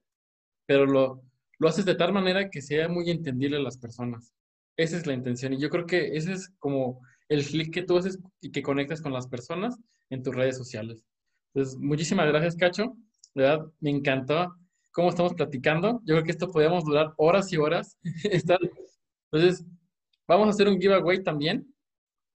[0.66, 1.25] pero lo,
[1.60, 4.34] lo haces de tal manera que sea muy entendible a las personas.
[4.78, 5.54] Esa es la intención.
[5.54, 9.02] Y yo creo que ese es como el clic que tú haces y que conectas
[9.02, 9.78] con las personas
[10.10, 11.04] en tus redes sociales.
[11.54, 12.96] Entonces, muchísimas gracias, Cacho.
[13.34, 14.54] De verdad, me encantó
[14.92, 16.02] cómo estamos platicando.
[16.06, 17.98] Yo creo que esto podríamos durar horas y horas.
[18.24, 19.66] Entonces,
[20.28, 21.66] vamos a hacer un giveaway también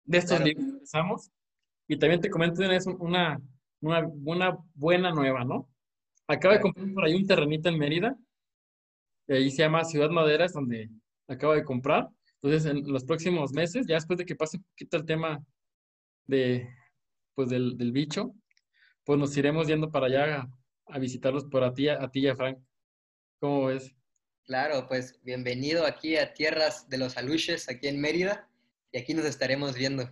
[0.05, 1.31] de estos libros que empezamos.
[1.87, 3.41] Y también te comento una, una,
[3.81, 5.69] una, una buena nueva, ¿no?
[6.27, 8.17] Acabo de comprar por ahí un terrenito en Mérida.
[9.29, 10.89] Y ahí se llama Ciudad Madera, es donde
[11.27, 12.09] acabo de comprar.
[12.41, 15.45] Entonces, en los próximos meses, ya después de que pase un poquito el tema
[16.25, 16.67] de,
[17.35, 18.33] pues, del, del bicho,
[19.03, 20.49] pues nos iremos yendo para allá
[20.87, 22.57] a, visitarlos por a ti, a ti y a Frank.
[23.39, 23.95] ¿Cómo ves?
[24.45, 28.49] Claro, pues bienvenido aquí a tierras de los aluches, aquí en Mérida,
[28.91, 30.11] y aquí nos estaremos viendo.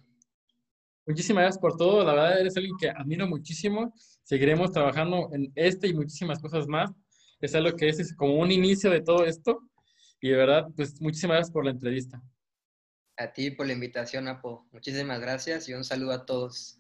[1.08, 5.88] Muchísimas gracias por todo, la verdad eres alguien que admiro muchísimo, seguiremos trabajando en este
[5.88, 6.92] y muchísimas cosas más,
[7.40, 9.60] es algo que es, como un inicio de todo esto,
[10.22, 12.22] y de verdad, pues muchísimas gracias por la entrevista.
[13.18, 14.68] A ti por la invitación, Apo.
[14.72, 16.80] Muchísimas gracias y un saludo a todos.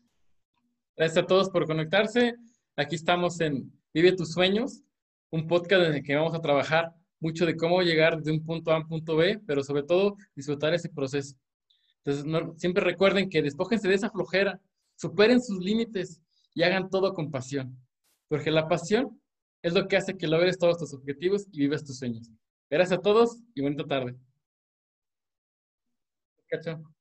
[0.95, 2.35] Gracias a todos por conectarse.
[2.75, 4.83] Aquí estamos en Vive tus sueños,
[5.31, 8.71] un podcast en el que vamos a trabajar mucho de cómo llegar de un punto
[8.71, 11.35] A a un punto B, pero sobre todo disfrutar ese proceso.
[12.03, 14.61] Entonces, siempre recuerden que despójense de esa flojera,
[14.95, 16.21] superen sus límites
[16.53, 17.77] y hagan todo con pasión.
[18.27, 19.19] Porque la pasión
[19.61, 22.29] es lo que hace que logres todos tus objetivos y vivas tus sueños.
[22.69, 24.15] Gracias a todos y bonita tarde.
[26.63, 26.96] Chao.